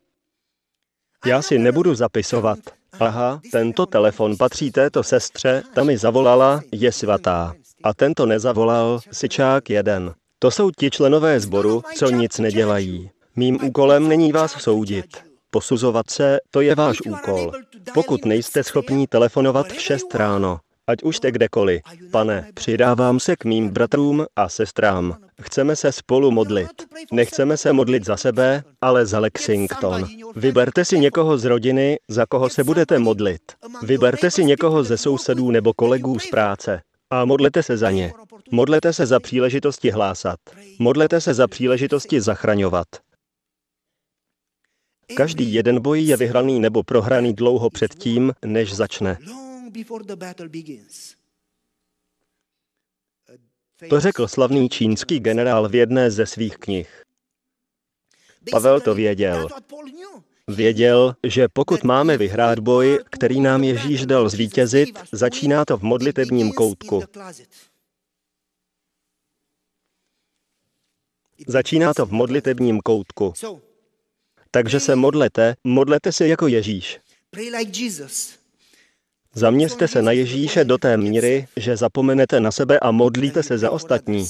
[1.26, 2.60] Já si nebudu zapisovat.
[3.00, 7.54] Aha, tento telefon patří této sestře, ta mi zavolala, je svatá.
[7.84, 10.14] A tento nezavolal, sičák jeden.
[10.40, 13.10] To jsou ti členové sboru, co nic nedělají.
[13.36, 15.31] Mým úkolem není vás soudit.
[15.52, 17.52] Posuzovat se, to je váš úkol.
[17.94, 21.82] Pokud nejste schopní telefonovat v 6 ráno, ať už jste kdekoliv.
[22.12, 25.18] Pane, přidávám se k mým bratrům a sestrám.
[25.42, 26.72] Chceme se spolu modlit.
[27.12, 30.08] Nechceme se modlit za sebe, ale za Lexington.
[30.36, 33.42] Vyberte si někoho z rodiny, za koho se budete modlit.
[33.82, 38.14] Vyberte si někoho ze sousedů nebo kolegů z práce a modlete se za ně.
[38.52, 40.40] Modlete se za příležitosti hlásat.
[40.80, 42.88] Modlete se za příležitosti zachraňovat.
[45.16, 49.18] Každý jeden boj je vyhraný nebo prohraný dlouho předtím, než začne.
[53.90, 57.04] To řekl slavný čínský generál v jedné ze svých knih.
[58.52, 59.48] Pavel to věděl.
[60.48, 66.52] Věděl, že pokud máme vyhrát boj, který nám Ježíš dal zvítězit, začíná to v modlitebním
[66.52, 67.04] koutku.
[71.48, 73.34] Začíná to v modlitebním koutku.
[74.52, 77.00] Takže se modlete, modlete se jako Ježíš.
[79.34, 83.72] Zaměřte se na Ježíše do té míry, že zapomenete na sebe a modlíte se za
[83.72, 84.28] ostatní.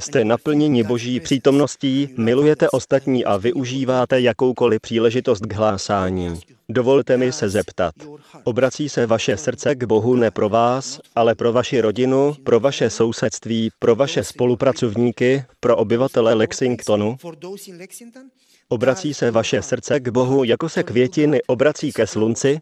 [0.00, 6.40] Jste naplněni boží přítomností, milujete ostatní a využíváte jakoukoliv příležitost k hlásání.
[6.68, 7.94] Dovolte mi se zeptat.
[8.44, 12.90] Obrací se vaše srdce k Bohu ne pro vás, ale pro vaši rodinu, pro vaše
[12.90, 17.16] sousedství, pro vaše spolupracovníky, pro obyvatele Lexingtonu?
[18.72, 22.58] Obrací se vaše srdce k Bohu, jako se květiny obrací ke slunci?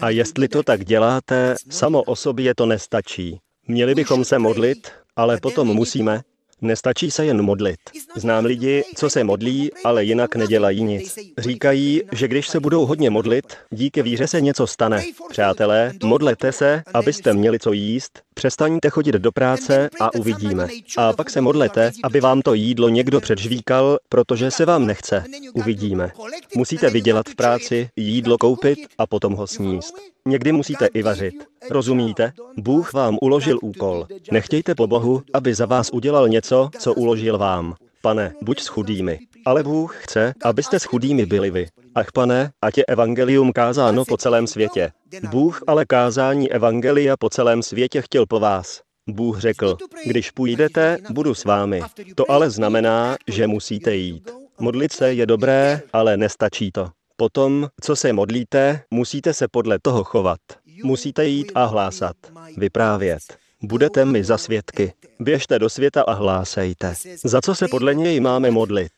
[0.00, 3.40] A jestli to tak děláte, samo o sobě to nestačí.
[3.68, 6.22] Měli bychom se modlit, ale potom musíme.
[6.60, 7.80] Nestačí se jen modlit.
[8.16, 11.18] Znám lidi, co se modlí, ale jinak nedělají nic.
[11.38, 15.04] Říkají, že když se budou hodně modlit, díky víře se něco stane.
[15.30, 20.68] Přátelé, modlete se, abyste měli co jíst, Přestaňte chodit do práce a uvidíme.
[20.96, 25.24] A pak se modlete, aby vám to jídlo někdo předžvíkal, protože se vám nechce.
[25.54, 26.12] Uvidíme.
[26.56, 29.94] Musíte vydělat v práci, jídlo koupit a potom ho sníst.
[30.26, 31.34] Někdy musíte i vařit.
[31.70, 32.32] Rozumíte?
[32.56, 34.06] Bůh vám uložil úkol.
[34.32, 37.74] Nechtějte po Bohu, aby za vás udělal něco, co uložil vám.
[38.08, 39.18] Pane, buď s chudými.
[39.46, 41.66] Ale Bůh chce, abyste s chudými byli vy.
[41.94, 44.90] Ach pane, ať je evangelium kázáno po celém světě.
[45.30, 48.80] Bůh ale kázání evangelia po celém světě chtěl po vás.
[49.10, 51.82] Bůh řekl, když půjdete, budu s vámi.
[52.14, 54.30] To ale znamená, že musíte jít.
[54.58, 56.88] Modlit se je dobré, ale nestačí to.
[57.16, 60.40] Potom, co se modlíte, musíte se podle toho chovat.
[60.82, 62.16] Musíte jít a hlásat,
[62.56, 63.47] vyprávět.
[63.62, 64.92] Budete mi za svědky.
[65.20, 66.94] Běžte do světa a hlásejte.
[67.24, 68.92] Za co se podle něj máme modlit?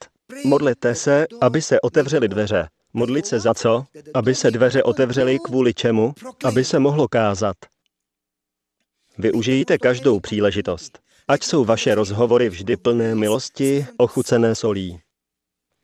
[0.44, 2.68] Modlete se, aby se otevřely dveře.
[2.92, 3.84] Modlit se za co?
[4.14, 6.14] Aby se dveře otevřely kvůli čemu?
[6.44, 7.56] Aby se mohlo kázat.
[9.18, 10.98] Využijte každou příležitost.
[11.28, 15.00] Ať jsou vaše rozhovory vždy plné milosti, ochucené solí.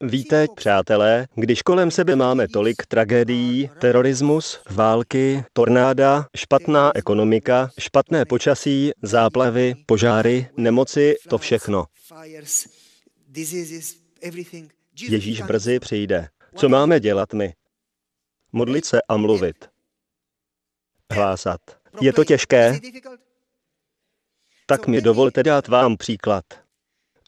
[0.02, 8.90] Víte, přátelé, když kolem sebe máme tolik tragédií, terorismus, války, tornáda, špatná ekonomika, špatné počasí,
[9.02, 11.84] záplavy, požáry, nemoci, to všechno.
[15.08, 16.28] Ježíš brzy přijde.
[16.56, 17.54] Co máme dělat my?
[18.52, 19.68] Modlit se a mluvit.
[21.12, 21.60] Hlásat.
[22.00, 22.80] Je to těžké?
[24.66, 26.44] Tak mi dovolte dát vám příklad.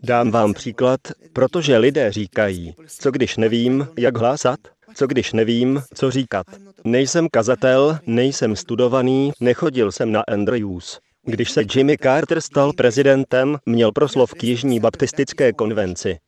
[0.02, 1.00] Dám vám příklad,
[1.32, 4.58] protože lidé říkají, co když nevím, jak hlásat,
[4.94, 6.46] co když nevím, co říkat.
[6.84, 10.98] Nejsem kazatel, nejsem studovaný, nechodil jsem na Andrews.
[11.26, 16.18] Když se Jimmy Carter stal prezidentem, měl proslov k Jižní baptistické konvenci.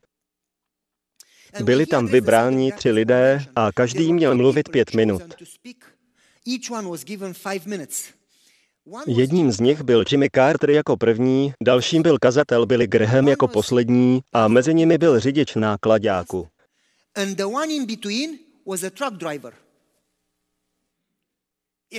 [1.64, 5.22] Byli tam vybráni tři lidé a každý měl mluvit pět minut.
[9.06, 14.20] Jedním z nich byl Jimmy Carter jako první, dalším byl kazatel Billy Graham jako poslední
[14.32, 16.48] a mezi nimi byl řidič nákladáku.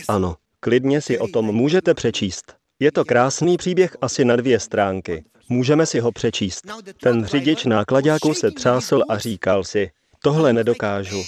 [0.07, 2.55] Ano, klidně si o tom můžete přečíst.
[2.79, 5.23] Je to krásný příběh asi na dvě stránky.
[5.49, 6.67] Můžeme si ho přečíst.
[7.03, 9.91] Ten řidič nákladáku se třásl a říkal si,
[10.23, 11.23] tohle nedokážu.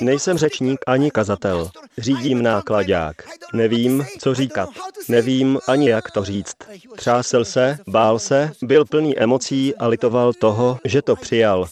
[0.00, 1.70] Nejsem řečník ani kazatel.
[1.98, 3.16] Řídím nákladák.
[3.54, 4.68] Nevím, co říkat.
[5.08, 6.54] Nevím ani, jak to říct.
[6.96, 11.68] Třásel se, bál se, byl plný emocí a litoval toho, že to přijal.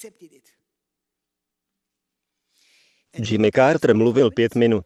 [3.16, 4.85] Jimmy Carter mluvil pět minut.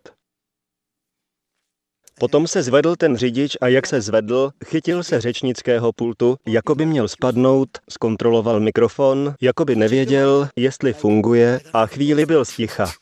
[2.20, 6.86] Potom se zvedl ten řidič a jak se zvedl, chytil se řečnického pultu, jako by
[6.86, 12.92] měl spadnout, zkontroloval mikrofon, jako by nevěděl, jestli funguje a chvíli byl sticha.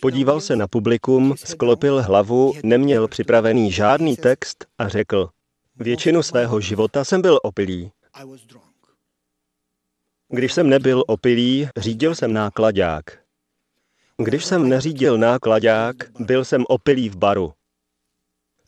[0.00, 5.28] Podíval se na publikum, sklopil hlavu, neměl připravený žádný text a řekl,
[5.76, 7.92] většinu svého života jsem byl opilý.
[10.28, 13.04] Když jsem nebyl opilý, řídil jsem nákladák.
[14.16, 17.52] Když jsem neřídil nákladák, byl jsem opilý v baru.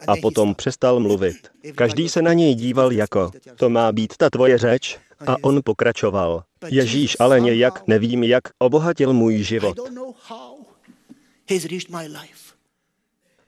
[0.08, 1.50] A potom přestal mluvit.
[1.74, 4.98] Každý se na něj díval jako, to má být ta tvoje řeč?
[5.26, 6.42] A on pokračoval.
[6.68, 9.76] Ježíš ale nějak, nevím jak, obohatil můj život.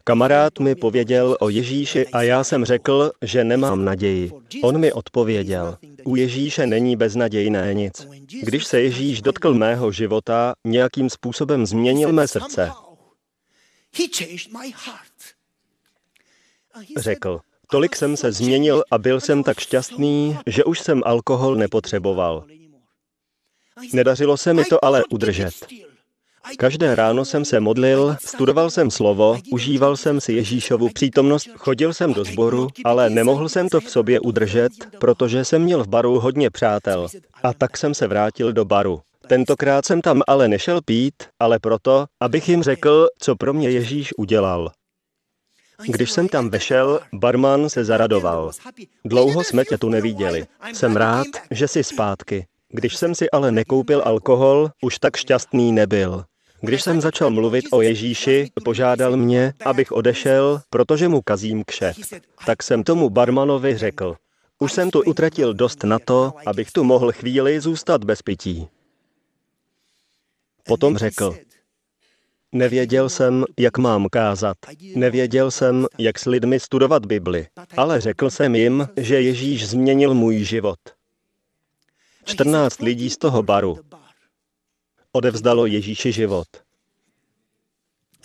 [0.05, 4.33] Kamarád mi pověděl o Ježíši a já jsem řekl, že nemám naději.
[4.63, 8.07] On mi odpověděl, u Ježíše není beznadějné nic.
[8.43, 12.71] Když se Ježíš dotkl mého života, nějakým způsobem změnil mé srdce.
[16.97, 17.41] Řekl,
[17.71, 22.45] tolik jsem se změnil a byl jsem tak šťastný, že už jsem alkohol nepotřeboval.
[23.93, 25.55] Nedařilo se mi to ale udržet.
[26.59, 32.15] Každé ráno jsem se modlil, studoval jsem slovo, užíval jsem si Ježíšovu přítomnost, chodil jsem
[32.15, 36.51] do sboru, ale nemohl jsem to v sobě udržet, protože jsem měl v baru hodně
[36.51, 37.09] přátel.
[37.43, 39.01] A tak jsem se vrátil do baru.
[39.27, 44.11] Tentokrát jsem tam ale nešel pít, ale proto, abych jim řekl, co pro mě Ježíš
[44.19, 44.71] udělal.
[45.87, 48.51] Když jsem tam vešel, barman se zaradoval.
[49.05, 50.47] Dlouho jsme tě tu neviděli.
[50.73, 52.47] Jsem rád, že jsi zpátky.
[52.69, 56.25] Když jsem si ale nekoupil alkohol, už tak šťastný nebyl.
[56.61, 62.15] Když jsem začal mluvit o Ježíši, požádal mě, abych odešel, protože mu kazím kšeft.
[62.47, 64.17] Tak jsem tomu barmanovi řekl,
[64.59, 68.69] už jsem tu utratil dost na to, abych tu mohl chvíli zůstat bez pití.
[70.67, 71.37] Potom řekl,
[72.53, 74.57] nevěděl jsem, jak mám kázat,
[74.95, 77.47] nevěděl jsem, jak s lidmi studovat Bibli,
[77.77, 80.79] ale řekl jsem jim, že Ježíš změnil můj život.
[82.25, 83.79] 14 lidí z toho baru
[85.13, 86.49] odevzdalo Ježíši život.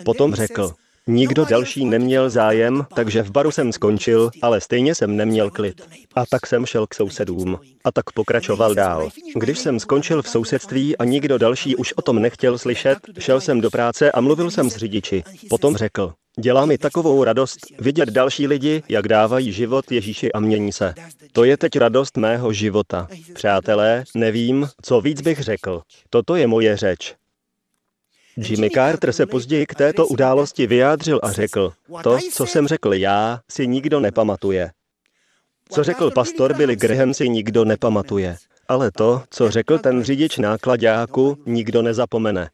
[0.06, 0.74] Potom řekl,
[1.08, 5.82] Nikdo další neměl zájem, takže v baru jsem skončil, ale stejně jsem neměl klid.
[6.16, 7.60] A tak jsem šel k sousedům.
[7.84, 9.10] A tak pokračoval dál.
[9.36, 13.62] Když jsem skončil v sousedství a nikdo další už o tom nechtěl slyšet, šel jsem
[13.62, 15.24] do práce a mluvil jsem s řidiči.
[15.50, 20.72] Potom řekl, Dělá mi takovou radost vidět další lidi, jak dávají život Ježíši a mění
[20.72, 20.94] se.
[21.32, 23.08] To je teď radost mého života.
[23.34, 25.82] Přátelé, nevím, co víc bych řekl.
[26.10, 27.16] Toto je moje řeč.
[28.38, 31.74] Jimmy Carter se později k této události vyjádřil a řekl,
[32.04, 34.72] to, co jsem řekl já, si nikdo nepamatuje.
[35.70, 38.38] Co řekl pastor Billy Graham si nikdo nepamatuje.
[38.68, 42.50] Ale to, co řekl ten řidič nákladáku, nikdo nezapomene.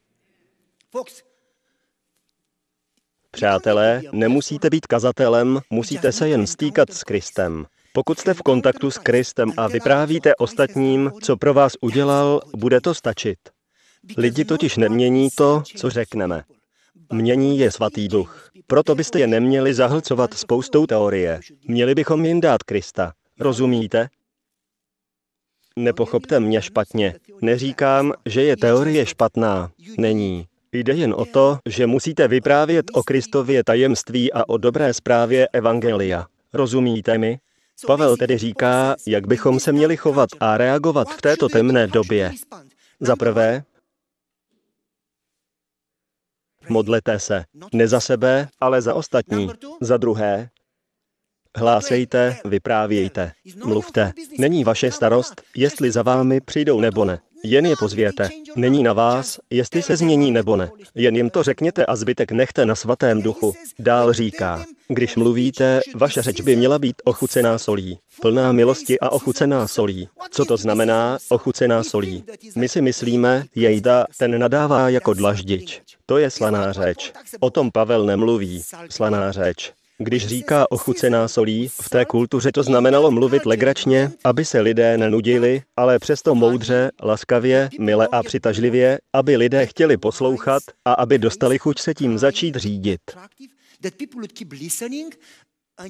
[3.32, 7.66] Přátelé, nemusíte být kazatelem, musíte se jen stýkat s Kristem.
[7.94, 12.94] Pokud jste v kontaktu s Kristem a vyprávíte ostatním, co pro vás udělal, bude to
[12.94, 13.40] stačit.
[14.18, 16.44] Lidi totiž nemění to, co řekneme.
[17.14, 18.50] Mění je svatý duch.
[18.68, 21.40] Proto byste je neměli zahlcovat spoustou teorie.
[21.68, 23.14] Měli bychom jim dát Krista.
[23.40, 24.10] Rozumíte?
[25.76, 27.16] Nepochopte mě špatně.
[27.42, 29.72] Neříkám, že je teorie špatná.
[29.98, 30.46] Není.
[30.72, 36.26] Jde jen o to, že musíte vyprávět o Kristově tajemství a o dobré zprávě Evangelia.
[36.54, 37.40] Rozumíte mi?
[37.88, 42.32] Pavel tedy říká, jak bychom se měli chovat a reagovat v této temné době.
[43.00, 43.64] Za prvé,
[46.70, 47.44] Modlete se.
[47.74, 49.50] Ne za sebe, ale za ostatní.
[49.82, 50.50] Za druhé,
[51.58, 53.32] Hlásejte, vyprávějte,
[53.66, 54.14] mluvte.
[54.38, 57.20] Není vaše starost, jestli za vámi přijdou nebo ne.
[57.44, 58.30] Jen je pozvěte.
[58.56, 60.72] Není na vás, jestli se změní nebo ne.
[60.96, 63.54] Jen jim to řekněte a zbytek nechte na svatém duchu.
[63.80, 68.00] Dál říká, když mluvíte, vaše řeč by měla být ochucená solí.
[68.22, 70.08] Plná milosti a ochucená solí.
[70.32, 72.24] Co to znamená ochucená solí?
[72.56, 75.82] My si myslíme, jejda, ten nadává jako dlaždič.
[76.06, 77.14] To je slaná řeč.
[77.40, 78.64] O tom Pavel nemluví.
[78.90, 79.74] Slaná řeč.
[80.04, 85.62] Když říká ochucená solí, v té kultuře to znamenalo mluvit legračně, aby se lidé nenudili,
[85.78, 91.80] ale přesto moudře, laskavě, mile a přitažlivě, aby lidé chtěli poslouchat a aby dostali chuť
[91.80, 93.02] se tím začít řídit.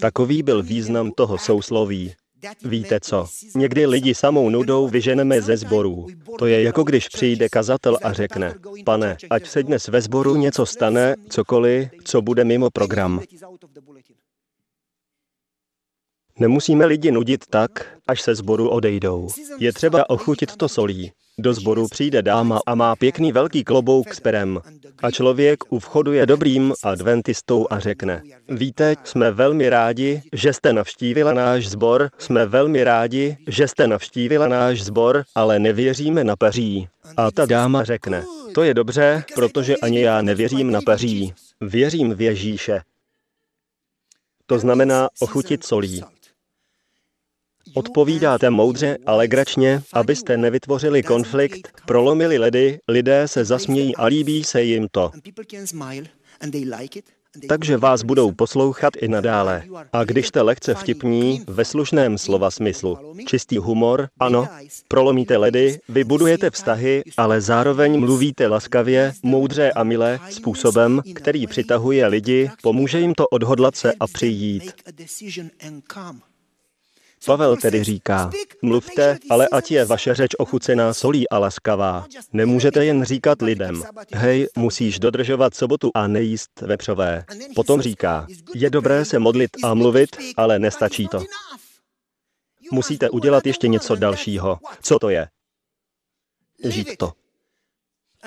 [0.02, 2.14] Takový byl význam toho sousloví.
[2.64, 3.28] Víte co?
[3.56, 6.08] Někdy lidi samou nudou vyženeme ze sborů.
[6.40, 8.54] To je jako když přijde kazatel a řekne,
[8.86, 13.22] pane, ať se dnes ve sboru něco stane, cokoliv, co bude mimo program.
[16.40, 19.28] Nemusíme lidi nudit tak, až se zboru odejdou.
[19.60, 21.12] Je třeba ochutit to solí.
[21.42, 24.60] Do sboru přijde dáma a má pěkný velký klobouk s perem.
[25.04, 30.74] A člověk u vchodu je dobrým adventistou a řekne, víte, jsme velmi rádi, že jste
[30.74, 36.88] navštívila náš sbor, jsme velmi rádi, že jste navštívila náš sbor, ale nevěříme na paří.
[37.18, 38.24] A ta dáma řekne,
[38.54, 41.34] to je dobře, protože ani já nevěřím na paří.
[41.62, 42.82] Věřím v Ježíše.
[44.46, 46.04] To znamená ochutit solí.
[47.74, 54.64] Odpovídáte moudře a legračně, abyste nevytvořili konflikt, prolomili ledy, lidé se zasmějí a líbí se
[54.64, 55.12] jim to.
[57.48, 59.64] Takže vás budou poslouchat i nadále.
[59.94, 64.48] A když jste lehce vtipní, ve slušném slova smyslu, čistý humor, ano,
[64.88, 72.50] prolomíte ledy, vybudujete vztahy, ale zároveň mluvíte laskavě, moudře a milé, způsobem, který přitahuje lidi,
[72.64, 74.74] pomůže jim to odhodlat se a přijít.
[77.26, 82.06] Pavel tedy říká, mluvte, ale ať je vaše řeč ochucená solí a laskavá.
[82.34, 87.26] Nemůžete jen říkat lidem, hej, musíš dodržovat sobotu a nejíst vepřové.
[87.56, 91.24] Potom říká, je dobré se modlit a mluvit, ale nestačí to.
[92.72, 94.60] Musíte udělat ještě něco dalšího.
[94.82, 95.28] Co to je?
[96.64, 97.21] Žít to.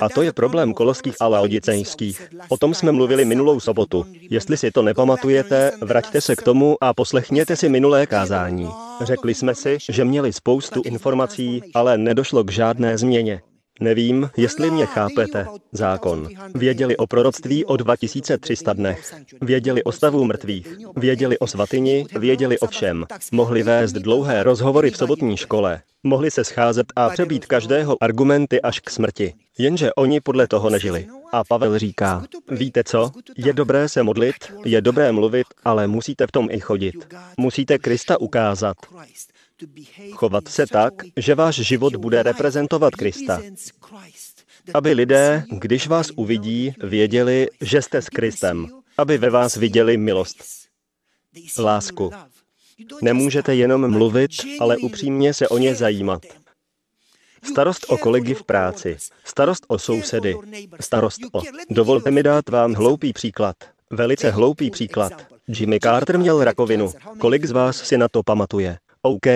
[0.00, 2.28] A to je problém koloských a laodicejských.
[2.48, 4.06] O tom jsme mluvili minulou sobotu.
[4.30, 8.68] Jestli si to nepamatujete, vraťte se k tomu a poslechněte si minulé kázání.
[9.00, 13.40] Řekli jsme si, že měli spoustu informací, ale nedošlo k žádné změně.
[13.80, 15.46] Nevím, jestli mě chápete.
[15.72, 16.28] Zákon.
[16.54, 19.14] Věděli o proroctví o 2300 dnech.
[19.40, 20.68] Věděli o stavu mrtvých.
[20.96, 23.06] Věděli o svatyni, věděli o všem.
[23.32, 25.82] Mohli vést dlouhé rozhovory v sobotní škole.
[26.02, 29.34] Mohli se scházet a přebít každého argumenty až k smrti.
[29.58, 31.06] Jenže oni podle toho nežili.
[31.32, 34.34] A Pavel říká, víte co, je dobré se modlit,
[34.64, 37.14] je dobré mluvit, ale musíte v tom i chodit.
[37.36, 38.76] Musíte Krista ukázat.
[40.12, 43.42] Chovat se tak, že váš život bude reprezentovat Krista.
[44.74, 48.68] Aby lidé, když vás uvidí, věděli, že jste s Kristem.
[48.98, 50.44] Aby ve vás viděli milost.
[51.58, 52.10] Lásku.
[53.02, 54.30] Nemůžete jenom mluvit,
[54.60, 56.22] ale upřímně se o ně zajímat.
[57.44, 60.36] Starost o kolegy v práci, starost o sousedy,
[60.80, 61.40] starost o...
[61.70, 63.56] Dovolte mi dát vám hloupý příklad.
[63.90, 65.12] Velice hloupý příklad.
[65.48, 66.92] Jimmy Carter měl rakovinu.
[67.18, 68.78] Kolik z vás si na to pamatuje?
[69.02, 69.26] OK.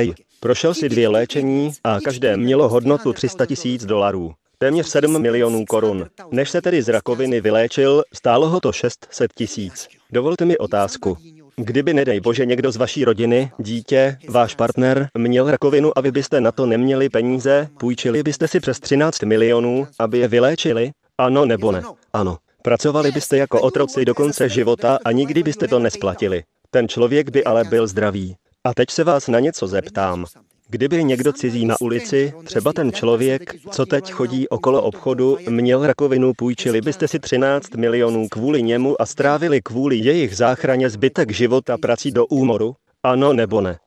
[0.41, 4.35] Prošel si dvě léčení a každé mělo hodnotu 300 tisíc dolarů.
[4.59, 6.07] Téměř 7 milionů korun.
[6.31, 9.89] Než se tedy z rakoviny vyléčil, stálo ho to 600 tisíc.
[10.13, 11.17] Dovolte mi otázku.
[11.61, 16.41] Kdyby, nedej bože, někdo z vaší rodiny, dítě, váš partner, měl rakovinu a vy byste
[16.41, 20.91] na to neměli peníze, půjčili byste si přes 13 milionů, aby je vyléčili?
[21.19, 21.83] Ano nebo ne?
[22.13, 22.39] Ano.
[22.63, 26.43] Pracovali byste jako otroci do konce života a nikdy byste to nesplatili.
[26.71, 28.37] Ten člověk by ale byl zdravý.
[28.65, 30.27] A teď se vás na něco zeptám.
[30.71, 36.33] Kdyby někdo cizí na ulici, třeba ten člověk, co teď chodí okolo obchodu, měl rakovinu,
[36.37, 42.11] půjčili byste si 13 milionů kvůli němu a strávili kvůli jejich záchraně zbytek života prací
[42.11, 42.75] do úmoru?
[43.03, 43.79] Ano nebo ne?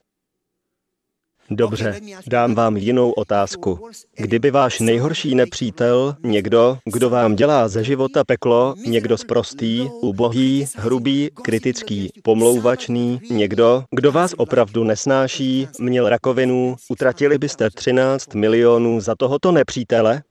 [1.54, 3.90] Dobře, dám vám jinou otázku.
[4.16, 11.30] Kdyby váš nejhorší nepřítel, někdo, kdo vám dělá ze života peklo, někdo sprostý, ubohý, hrubý,
[11.42, 19.52] kritický, pomlouvačný, někdo, kdo vás opravdu nesnáší, měl rakovinu, utratili byste 13 milionů za tohoto
[19.52, 20.24] nepřítele?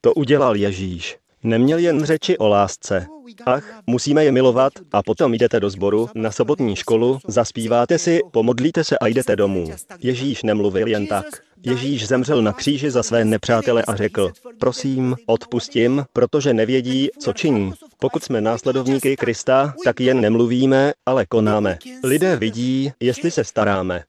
[0.00, 1.18] To udělal Ježíš.
[1.42, 3.06] Neměl jen řeči o lásce.
[3.46, 8.84] Ach, musíme je milovat a potom jdete do sboru, na sobotní školu, zaspíváte si, pomodlíte
[8.84, 9.70] se a jdete domů.
[10.00, 11.26] Ježíš nemluvil jen tak.
[11.62, 17.72] Ježíš zemřel na kříži za své nepřátele a řekl, prosím, odpustím, protože nevědí, co činí.
[18.00, 21.78] Pokud jsme následovníky Krista, tak jen nemluvíme, ale konáme.
[22.04, 24.04] Lidé vidí, jestli se staráme.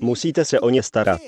[0.00, 1.20] Musíte se o ně starat.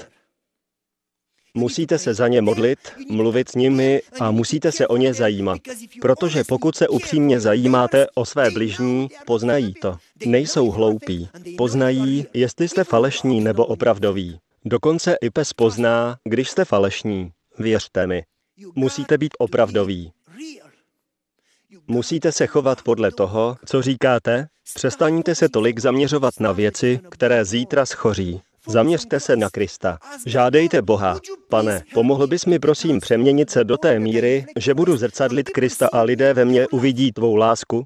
[1.55, 2.79] Musíte se za ně modlit,
[3.09, 5.61] mluvit s nimi a musíte se o ně zajímat.
[6.01, 9.97] Protože pokud se upřímně zajímáte o své bližní, poznají to.
[10.27, 11.29] Nejsou hloupí.
[11.57, 14.39] Poznají, jestli jste falešní nebo opravdoví.
[14.65, 17.31] Dokonce i pes pozná, když jste falešní.
[17.59, 18.23] Věřte mi.
[18.75, 20.13] Musíte být opravdoví.
[21.87, 24.47] Musíte se chovat podle toho, co říkáte.
[24.75, 28.41] Přestaňte se tolik zaměřovat na věci, které zítra schoří.
[28.67, 29.99] Zaměřte se na Krista.
[30.27, 31.21] Žádejte Boha.
[31.49, 36.03] Pane, pomohl bys mi prosím přeměnit se do té míry, že budu zrcadlit Krista a
[36.03, 37.85] lidé ve mně uvidí tvou lásku?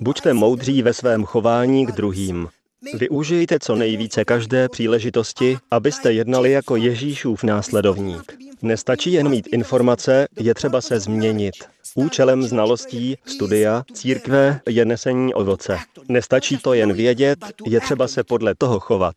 [0.00, 2.48] Buďte moudří ve svém chování k druhým.
[2.94, 8.38] Využijte co nejvíce každé příležitosti, abyste jednali jako Ježíšův následovník.
[8.62, 11.54] Nestačí jen mít informace, je třeba se změnit.
[11.94, 15.78] Účelem znalostí, studia, církve je nesení ovoce.
[16.08, 19.16] Nestačí to jen vědět, je třeba se podle toho chovat.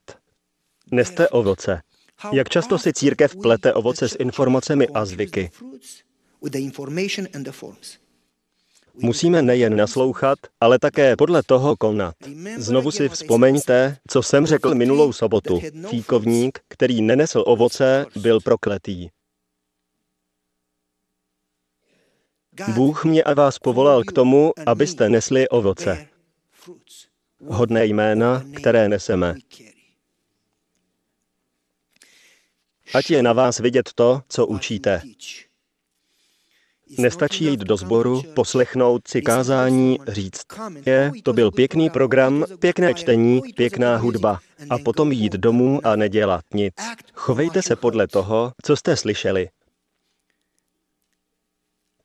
[0.91, 1.81] Neste ovoce.
[2.31, 5.51] Jak často si církev plete ovoce s informacemi a zvyky?
[8.93, 12.15] Musíme nejen naslouchat, ale také podle toho konat.
[12.57, 15.61] Znovu si vzpomeňte, co jsem řekl minulou sobotu.
[15.89, 19.09] Fíkovník, který nenesl ovoce, byl prokletý.
[22.73, 26.07] Bůh mě a vás povolal k tomu, abyste nesli ovoce.
[27.47, 29.35] Hodné jména, které neseme.
[32.93, 35.01] Ať je na vás vidět to, co učíte.
[36.97, 40.45] Nestačí jít do sboru, poslechnout si kázání, říct,
[40.85, 44.39] je, to byl pěkný program, pěkné čtení, pěkná hudba.
[44.69, 46.73] A potom jít domů a nedělat nic.
[47.13, 49.49] Chovejte se podle toho, co jste slyšeli.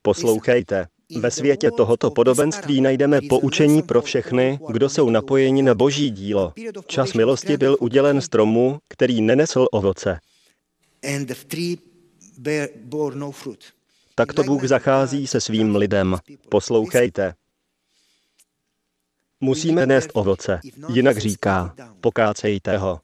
[0.03, 0.87] Poslouchejte.
[1.17, 6.53] Ve světě tohoto podobenství najdeme poučení pro všechny, kdo jsou napojeni na boží dílo.
[6.87, 10.21] Čas milosti byl udělen stromu, který nenesl ovoce.
[14.15, 16.17] Takto Bůh zachází se svým lidem.
[16.49, 17.35] Poslouchejte.
[19.41, 23.01] Musíme nést ovoce, jinak říká, pokácejte ho.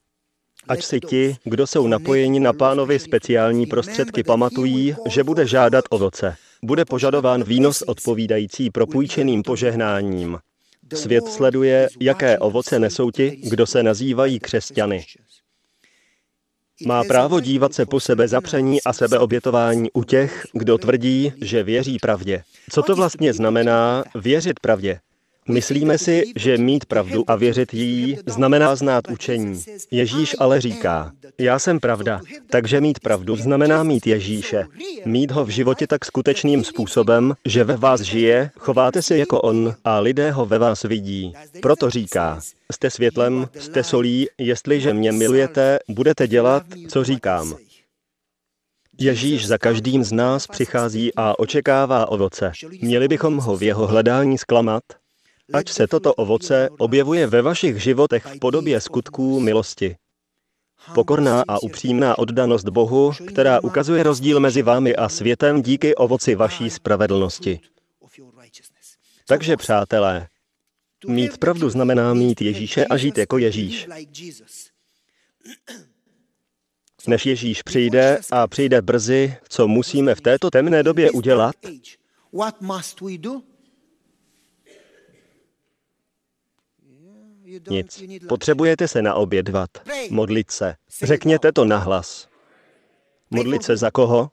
[0.69, 6.37] Ať si ti, kdo jsou napojeni na pánovi speciální prostředky, pamatují, že bude žádat ovoce.
[6.67, 10.39] Bude požadován výnos odpovídající propůjčeným požehnáním.
[10.95, 15.05] Svět sleduje, jaké ovoce nesou ti, kdo se nazývají křesťany.
[16.87, 21.99] Má právo dívat se po sebe zapření a sebeobětování u těch, kdo tvrdí, že věří
[22.03, 22.43] pravdě.
[22.71, 25.01] Co to vlastně znamená věřit pravdě?
[25.49, 29.63] Myslíme si, že mít pravdu a věřit jí znamená znát učení.
[29.91, 32.21] Ježíš ale říká, já jsem pravda,
[32.51, 34.67] takže mít pravdu znamená mít Ježíše.
[35.05, 39.75] Mít ho v životě tak skutečným způsobem, že ve vás žije, chováte se jako on
[39.85, 41.33] a lidé ho ve vás vidí.
[41.63, 42.41] Proto říká,
[42.73, 47.57] jste světlem, jste solí, jestliže mě milujete, budete dělat, co říkám.
[48.99, 52.53] Ježíš za každým z nás přichází a očekává ovoce.
[52.83, 54.83] Měli bychom ho v jeho hledání zklamat?
[55.53, 59.97] Ať se toto ovoce objevuje ve vašich životech v podobě skutků milosti.
[60.95, 66.71] Pokorná a upřímná oddanost Bohu, která ukazuje rozdíl mezi vámi a světem díky ovoci vaší
[66.71, 67.61] spravedlnosti.
[69.27, 70.29] Takže přátelé,
[71.07, 73.89] mít pravdu znamená mít Ježíše a žít jako Ježíš.
[77.07, 81.55] Než Ježíš přijde a přijde brzy, co musíme v této temné době udělat?
[87.71, 88.03] Nic.
[88.29, 89.71] Potřebujete se naobědvat,
[90.11, 90.75] modlit se.
[91.03, 92.29] Řekněte to nahlas.
[93.31, 94.31] Modlit se za koho?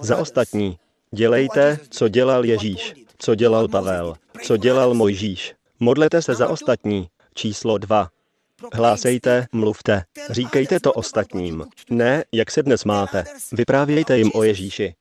[0.00, 0.78] Za ostatní.
[1.10, 5.54] Dělejte, co dělal Ježíš, co dělal Pavel, co dělal Mojžíš.
[5.80, 7.08] Modlete se za ostatní.
[7.34, 8.10] Číslo 2.
[8.72, 11.64] Hlásejte, mluvte, říkejte to ostatním.
[11.90, 13.24] Ne, jak se dnes máte.
[13.52, 14.94] Vyprávějte jim o Ježíši.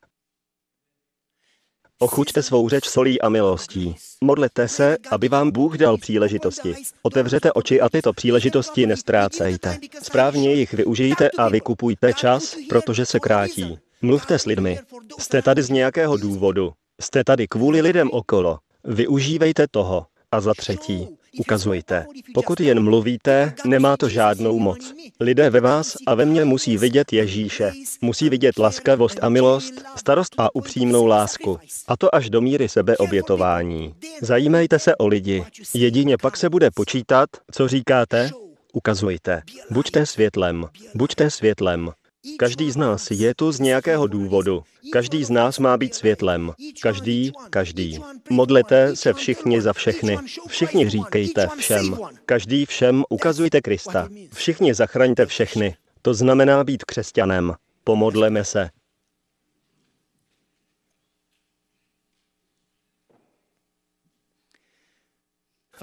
[1.99, 3.95] Ochuťte svou řeč solí a milostí.
[4.23, 6.75] Modlete se, aby vám Bůh dal příležitosti.
[7.01, 9.77] Otevřete oči a tyto příležitosti nestrácejte.
[10.01, 13.77] Správně jich využijte a vykupujte čas, protože se krátí.
[14.01, 14.79] Mluvte s lidmi.
[15.19, 16.71] Jste tady z nějakého důvodu.
[17.01, 18.57] Jste tady kvůli lidem okolo.
[18.83, 20.05] Využívejte toho.
[20.31, 22.05] A za třetí, ukazujte.
[22.33, 24.93] Pokud jen mluvíte, nemá to žádnou moc.
[25.19, 27.71] Lidé ve vás a ve mně musí vidět Ježíše.
[28.01, 31.59] Musí vidět laskavost a milost, starost a upřímnou lásku.
[31.87, 33.95] A to až do míry sebeobětování.
[34.21, 35.43] Zajímejte se o lidi.
[35.73, 38.29] Jedině pak se bude počítat, co říkáte,
[38.73, 39.41] ukazujte.
[39.71, 40.65] Buďte světlem.
[40.95, 41.91] Buďte světlem.
[42.39, 44.63] Každý z nás je tu z nějakého důvodu.
[44.91, 46.53] Každý z nás má být světlem.
[46.81, 47.99] Každý, každý.
[48.29, 50.17] Modlete se všichni za všechny.
[50.47, 51.97] Všichni říkejte všem.
[52.25, 54.09] Každý všem ukazujte Krista.
[54.33, 55.75] Všichni zachraňte všechny.
[56.01, 57.53] To znamená být křesťanem.
[57.83, 58.69] Pomodleme se.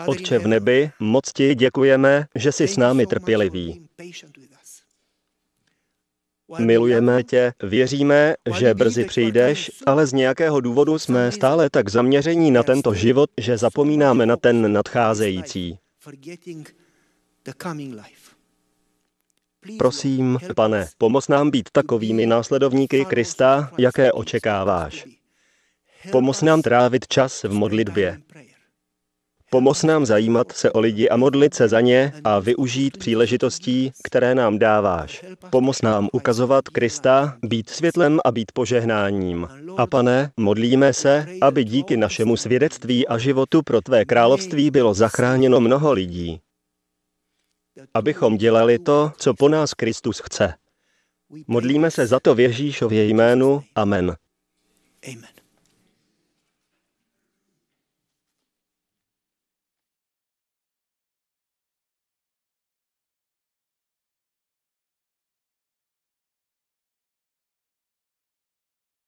[0.06, 3.86] Otče v nebi, moc ti děkujeme, že jsi s námi trpělivý.
[6.58, 12.62] Milujeme tě, věříme, že brzy přijdeš, ale z nějakého důvodu jsme stále tak zaměření na
[12.62, 15.78] tento život, že zapomínáme na ten nadcházející.
[19.78, 25.04] Prosím, pane, pomoz nám být takovými následovníky Krista, jaké očekáváš.
[26.10, 28.18] Pomoz nám trávit čas v modlitbě.
[29.54, 34.34] Pomoz nám zajímat se o lidi a modlit se za ně a využít příležitostí, které
[34.34, 35.24] nám dáváš.
[35.50, 39.48] Pomoz nám ukazovat Krista, být světlem a být požehnáním.
[39.76, 45.60] A pane, modlíme se, aby díky našemu svědectví a životu pro tvé království bylo zachráněno
[45.60, 46.40] mnoho lidí.
[47.94, 50.54] Abychom dělali to, co po nás Kristus chce.
[51.46, 53.62] Modlíme se za to v Ježíšově jménu.
[53.74, 54.16] Amen.
[55.12, 55.33] Amen.